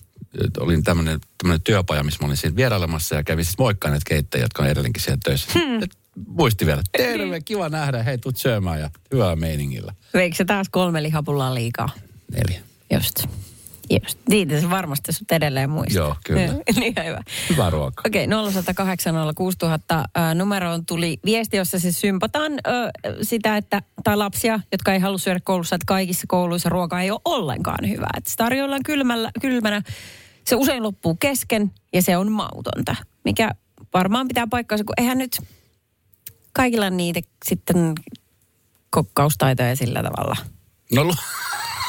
Olin 0.61 0.83
tämmöinen 0.83 1.21
työpaja, 1.65 2.03
missä 2.03 2.19
mä 2.23 2.27
olin 2.27 2.37
siinä 2.37 2.57
vierailemassa 2.57 3.15
ja 3.15 3.23
kävin 3.23 3.45
siis 3.45 3.59
moikkaan 3.59 3.93
näitä 3.93 4.09
keittäjiä, 4.09 4.45
jotka 4.45 4.63
on 4.63 4.69
edelleenkin 4.69 5.03
siellä 5.03 5.21
töissä. 5.25 5.53
Hmm. 5.55 5.81
Muisti 6.27 6.67
vielä, 6.67 6.83
terve, 6.97 7.41
kiva 7.41 7.69
nähdä, 7.69 8.03
hei, 8.03 8.19
tuut 8.19 8.37
syömään 8.37 8.81
ja 8.81 8.91
hyvää 9.13 9.37
meiningillä. 9.37 9.95
Veikö 10.15 10.37
se 10.37 10.45
taas 10.45 10.69
kolme 10.71 11.03
lihapullaa 11.03 11.55
liikaa? 11.55 11.89
Neljä. 12.33 12.61
Just. 12.93 13.25
Just. 13.91 14.19
Niitä 14.29 14.61
se 14.61 14.71
varmasti 14.71 15.13
sut 15.13 15.33
edelleen 15.33 15.71
muistaa. 15.71 16.03
Joo, 16.03 16.17
kyllä. 16.25 16.41
niin 16.81 16.95
hyvä. 17.07 17.21
Hyvää 17.51 17.71
ruokaa. 17.71 18.03
Okei, 18.07 18.25
okay, 18.25 18.53
0108 18.53 19.15
06000 19.35 20.05
numeroon 20.35 20.87
tuli 20.87 21.19
viesti, 21.25 21.57
jossa 21.57 21.79
siis 21.79 22.01
sympataan 22.01 22.53
ö, 22.53 22.59
sitä, 23.23 23.57
että, 23.57 23.83
tai 24.05 24.17
lapsia, 24.17 24.61
jotka 24.73 24.93
ei 24.93 24.99
halua 24.99 25.19
syödä 25.19 25.41
koulussa, 25.45 25.77
että 25.77 25.87
kaikissa 25.87 26.25
kouluissa 26.29 26.69
ruoka 26.69 27.01
ei 27.01 27.11
ole 27.11 27.21
ollenkaan 27.25 27.89
hyvää. 27.89 28.11
Että 28.17 28.31
se 28.31 28.37
tarjoillaan 28.37 28.83
kylmällä, 28.85 29.31
kylmänä, 29.41 29.83
se 30.45 30.57
usein 30.57 30.83
loppuu 30.83 31.15
kesken 31.15 31.71
ja 31.93 32.03
se 32.03 32.17
on 32.17 32.33
mautonta, 32.33 32.97
mikä 33.25 33.51
varmaan 33.95 34.29
pitää 34.29 34.47
paikkaansa, 34.47 34.85
kun 34.85 34.95
eihän 34.99 35.19
nyt 35.19 35.37
kaikilla 36.53 36.91
niitä 36.91 37.21
sitten 37.45 37.95
kokkaustaitoja 38.91 39.77
sillä 39.77 40.03
tavalla. 40.03 40.37
No, 40.93 41.05
lu- 41.05 41.15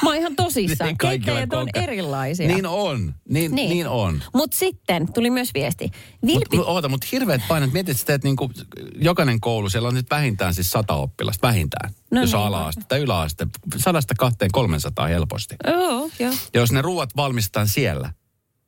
Mä 0.04 0.10
oon 0.10 0.17
ihan 0.17 0.36
tosissaan. 0.36 0.88
Niin 0.88 0.97
Keittäjät 0.97 1.54
on 1.54 1.67
erilaisia. 1.73 2.47
niin 2.47 2.65
on. 2.65 3.13
Niin, 3.30 3.56
niin. 3.56 3.69
niin 3.69 3.88
on. 3.88 4.23
Mutta 4.34 4.58
sitten 4.58 5.13
tuli 5.13 5.30
myös 5.30 5.49
viesti. 5.54 5.91
Vilpi... 6.26 6.58
Mut, 6.58 6.67
oota, 6.67 6.89
mutta 6.89 7.08
hirveät 7.12 7.41
painat. 7.47 7.73
Mietit 7.73 7.99
sitä, 7.99 8.13
että 8.13 8.28
niinku, 8.28 8.52
jokainen 8.95 9.39
koulu, 9.39 9.69
siellä 9.69 9.88
on 9.88 9.93
nyt 9.93 10.10
vähintään 10.10 10.54
siis 10.54 10.69
sata 10.69 10.93
oppilasta, 10.93 11.47
vähintään. 11.47 11.93
No 12.12 12.21
jos 12.21 12.32
niin. 12.32 12.41
ala-aste 12.41 12.82
tai 12.88 12.99
yläaste. 12.99 13.47
Sadasta 13.78 14.13
kahteen 14.17 14.52
300 14.52 15.08
helposti. 15.08 15.56
Joo, 15.67 16.10
joo. 16.19 16.34
Ja 16.54 16.60
jos 16.60 16.71
ne 16.71 16.82
ruuat 16.82 17.10
valmistetaan 17.15 17.67
siellä, 17.67 18.13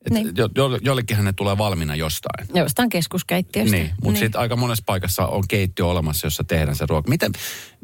Niin. 0.09 0.31
jo, 0.37 0.49
jo, 0.55 0.79
jollekinhan 0.81 1.25
ne 1.25 1.33
tulee 1.33 1.57
valmiina 1.57 1.95
jostain. 1.95 2.47
Jostain 2.53 2.89
keskuskeittiöstä. 2.89 3.75
Niin, 3.77 3.89
mutta 3.89 4.11
niin. 4.11 4.17
sitten 4.19 4.41
aika 4.41 4.55
monessa 4.55 4.83
paikassa 4.85 5.25
on 5.27 5.43
keittiö 5.47 5.85
olemassa, 5.85 6.27
jossa 6.27 6.43
tehdään 6.43 6.75
se 6.75 6.85
ruoka. 6.89 7.09
Miten, 7.09 7.31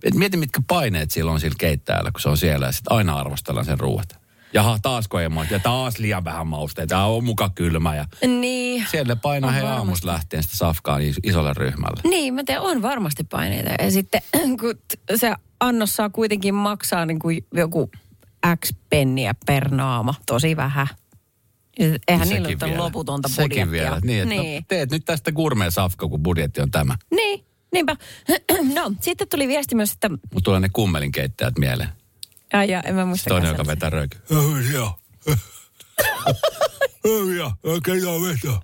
et 0.03 0.13
mieti, 0.13 0.37
mitkä 0.37 0.61
paineet 0.67 1.11
sillä 1.11 1.31
on 1.31 1.39
sillä 1.39 1.55
keittäjällä, 1.59 2.11
kun 2.11 2.21
se 2.21 2.29
on 2.29 2.37
siellä 2.37 2.65
ja 2.65 2.71
sitten 2.71 2.93
aina 2.97 3.19
arvostellaan 3.19 3.65
sen 3.65 3.79
ruuat. 3.79 4.21
Jaha, 4.53 4.79
taasko 4.81 5.19
ei 5.19 5.29
maista, 5.29 5.53
ja 5.53 5.59
taas 5.59 5.99
liian 5.99 6.23
vähän 6.23 6.47
mausteita, 6.47 6.89
tämä 6.89 7.05
on 7.05 7.23
muka 7.23 7.49
kylmä 7.49 7.95
ja 7.95 8.05
Niin. 8.27 8.85
siellä 8.91 9.15
painaa 9.15 9.51
he 9.51 9.61
aamusta 9.61 10.07
lähtien 10.07 10.43
sitä 10.43 10.57
safkaa 10.57 10.97
is- 10.97 11.19
isolle 11.23 11.53
ryhmälle. 11.57 12.01
Niin, 12.03 12.33
mä 12.33 12.43
tiedän, 12.45 12.63
on 12.63 12.81
varmasti 12.81 13.23
paineita. 13.23 13.69
Ja 13.83 13.91
sitten 13.91 14.21
kun 14.59 14.73
se 15.15 15.33
annos 15.59 15.95
saa 15.95 16.09
kuitenkin 16.09 16.55
maksaa 16.55 17.05
niin 17.05 17.19
kuin 17.19 17.45
joku 17.53 17.91
X 18.65 18.73
penniä 18.89 19.35
per 19.45 19.69
naama, 19.71 20.13
tosi 20.25 20.55
vähän. 20.55 20.87
Eihän 21.79 22.29
niillä 22.29 22.47
Sekin 22.47 22.63
ole 22.63 22.77
loputonta 22.77 23.29
Sekin 23.29 23.67
budjettia. 23.67 23.71
vielä. 23.71 23.99
Niin, 24.03 24.23
että 24.23 24.35
niin. 24.35 24.55
No, 24.55 24.65
teet 24.67 24.91
nyt 24.91 25.05
tästä 25.05 25.31
gourmet 25.31 25.73
safka, 25.73 26.07
kun 26.07 26.23
budjetti 26.23 26.61
on 26.61 26.71
tämä. 26.71 26.97
niin, 27.15 27.45
niinpä. 27.73 27.95
No, 28.75 28.91
sitten 29.01 29.27
tuli 29.27 29.47
viesti 29.47 29.75
myös, 29.75 29.91
että... 29.91 30.09
Mutta 30.09 30.41
tulee 30.43 30.59
ne 30.59 30.69
kummelin 30.73 31.11
keittäjät 31.11 31.57
mieleen. 31.57 31.89
Ai 32.53 32.69
ja, 32.71 32.81
en 32.81 32.95
mä 32.95 33.05
muista. 33.05 33.29
Toinen, 33.29 33.49
joka 33.49 33.67
vetää 33.67 33.89
rööky. 33.89 34.17
Joo. 34.73 34.99
Joo, 37.35 37.53
okei, 37.63 38.01
joo, 38.01 38.21
vetää. 38.21 38.59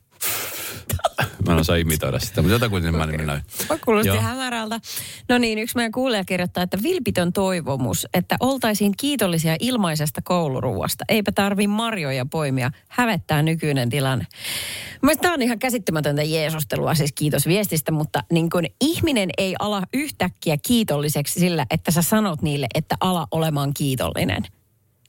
Mä 1.45 1.53
en 1.53 1.59
osaa 1.59 1.75
imitoida 1.75 2.19
sitä, 2.19 2.41
mutta 2.41 2.53
jotakutin 2.53 2.95
mä 2.95 3.03
okay. 3.03 3.17
minä. 3.17 3.41
Kuulosti 3.85 4.07
Joo. 4.07 4.21
hämärältä. 4.21 4.79
No 5.29 5.37
niin, 5.37 5.59
yksi 5.59 5.75
meidän 5.75 5.91
kuulija 5.91 6.25
kirjoittaa, 6.25 6.63
että 6.63 6.77
vilpitön 6.83 7.33
toivomus, 7.33 8.07
että 8.13 8.37
oltaisiin 8.39 8.93
kiitollisia 8.97 9.55
ilmaisesta 9.59 10.21
kouluruuasta. 10.21 11.05
Eipä 11.09 11.31
tarvi 11.31 11.67
marjoja 11.67 12.25
poimia. 12.25 12.71
Hävettää 12.87 13.41
nykyinen 13.41 13.89
tilanne. 13.89 14.27
Mielestäni 15.01 15.21
tämä 15.21 15.33
on 15.33 15.41
ihan 15.41 15.59
käsittämätöntä 15.59 16.23
jeesustelua, 16.23 16.95
siis 16.95 17.13
kiitos 17.13 17.47
viestistä, 17.47 17.91
mutta 17.91 18.23
niin 18.31 18.49
kun 18.49 18.63
ihminen 18.81 19.29
ei 19.37 19.55
ala 19.59 19.83
yhtäkkiä 19.93 20.57
kiitolliseksi 20.67 21.39
sillä, 21.39 21.65
että 21.71 21.91
sä 21.91 22.01
sanot 22.01 22.41
niille, 22.41 22.67
että 22.75 22.95
ala 22.99 23.27
olemaan 23.31 23.73
kiitollinen 23.73 24.43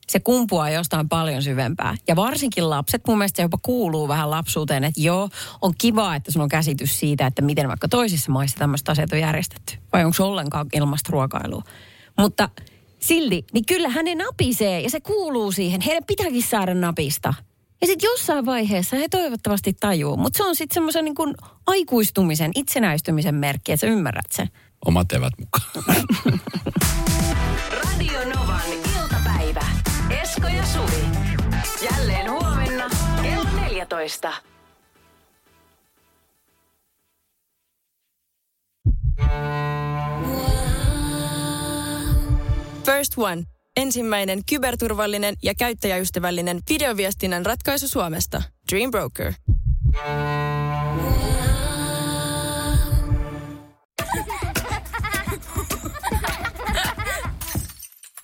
se 0.09 0.21
kumpuaa 0.21 0.71
jostain 0.71 1.09
paljon 1.09 1.43
syvempää. 1.43 1.97
Ja 2.09 2.17
varsinkin 2.17 2.71
lapset, 2.71 3.03
mun 3.07 3.19
mielestä 3.19 3.37
se 3.37 3.43
jopa 3.43 3.59
kuuluu 3.63 4.09
vähän 4.09 4.31
lapsuuteen, 4.31 4.85
että 4.85 5.01
joo, 5.01 5.29
on 5.63 5.73
kiva, 5.79 6.15
että 6.15 6.33
sun 6.33 6.43
on 6.43 6.49
käsitys 6.49 7.01
siitä, 7.01 7.27
että 7.27 7.43
miten 7.43 7.69
vaikka 7.69 7.89
toisissa 7.89 8.33
maissa 8.33 8.59
tämmöistä 8.59 8.93
asiat 8.93 9.13
on 9.13 9.21
järjestetty. 9.21 9.77
Vai 9.93 10.05
onko 10.05 10.15
se 10.15 10.23
ollenkaan 10.23 10.67
ilmasta 10.73 11.09
ruokailua. 11.13 11.63
Mutta 12.19 12.49
silti, 12.99 13.45
niin 13.53 13.67
kyllä 13.67 13.89
hänen 13.89 14.19
napisee 14.19 14.81
ja 14.81 14.91
se 14.91 15.01
kuuluu 15.01 15.53
siihen. 15.53 15.81
Heidän 15.81 16.05
pitääkin 16.05 16.43
saada 16.43 16.75
napista. 16.75 17.35
Ja 17.81 17.87
sitten 17.87 18.07
jossain 18.07 18.47
vaiheessa 18.47 18.97
he 18.97 19.09
toivottavasti 19.09 19.73
tajuu. 19.73 20.17
Mutta 20.17 20.37
se 20.37 20.45
on 20.45 20.57
sitten 20.57 20.75
semmoisen 20.75 21.05
niin 21.05 21.15
kuin 21.15 21.35
aikuistumisen, 21.67 22.51
itsenäistymisen 22.55 23.35
merkki, 23.35 23.73
että 23.73 23.87
sä 23.87 23.93
ymmärrät 23.93 24.33
sen. 24.33 24.49
Omat 24.87 25.13
evät 25.13 25.33
mukaan. 25.39 25.65
Esko 30.39 30.57
ja 30.57 30.67
Suvi. 30.67 31.03
Jälleen 31.91 32.31
huomenna 32.31 32.91
kello 33.23 33.51
14. 33.61 34.33
First 42.87 43.13
One. 43.17 43.43
Ensimmäinen 43.77 44.41
kyberturvallinen 44.49 45.35
ja 45.43 45.55
käyttäjäystävällinen 45.55 46.61
videoviestinnän 46.71 47.47
ratkaisu 47.47 47.89
Suomesta. 47.89 48.43
Dream 48.73 48.91
Broker. 48.91 49.33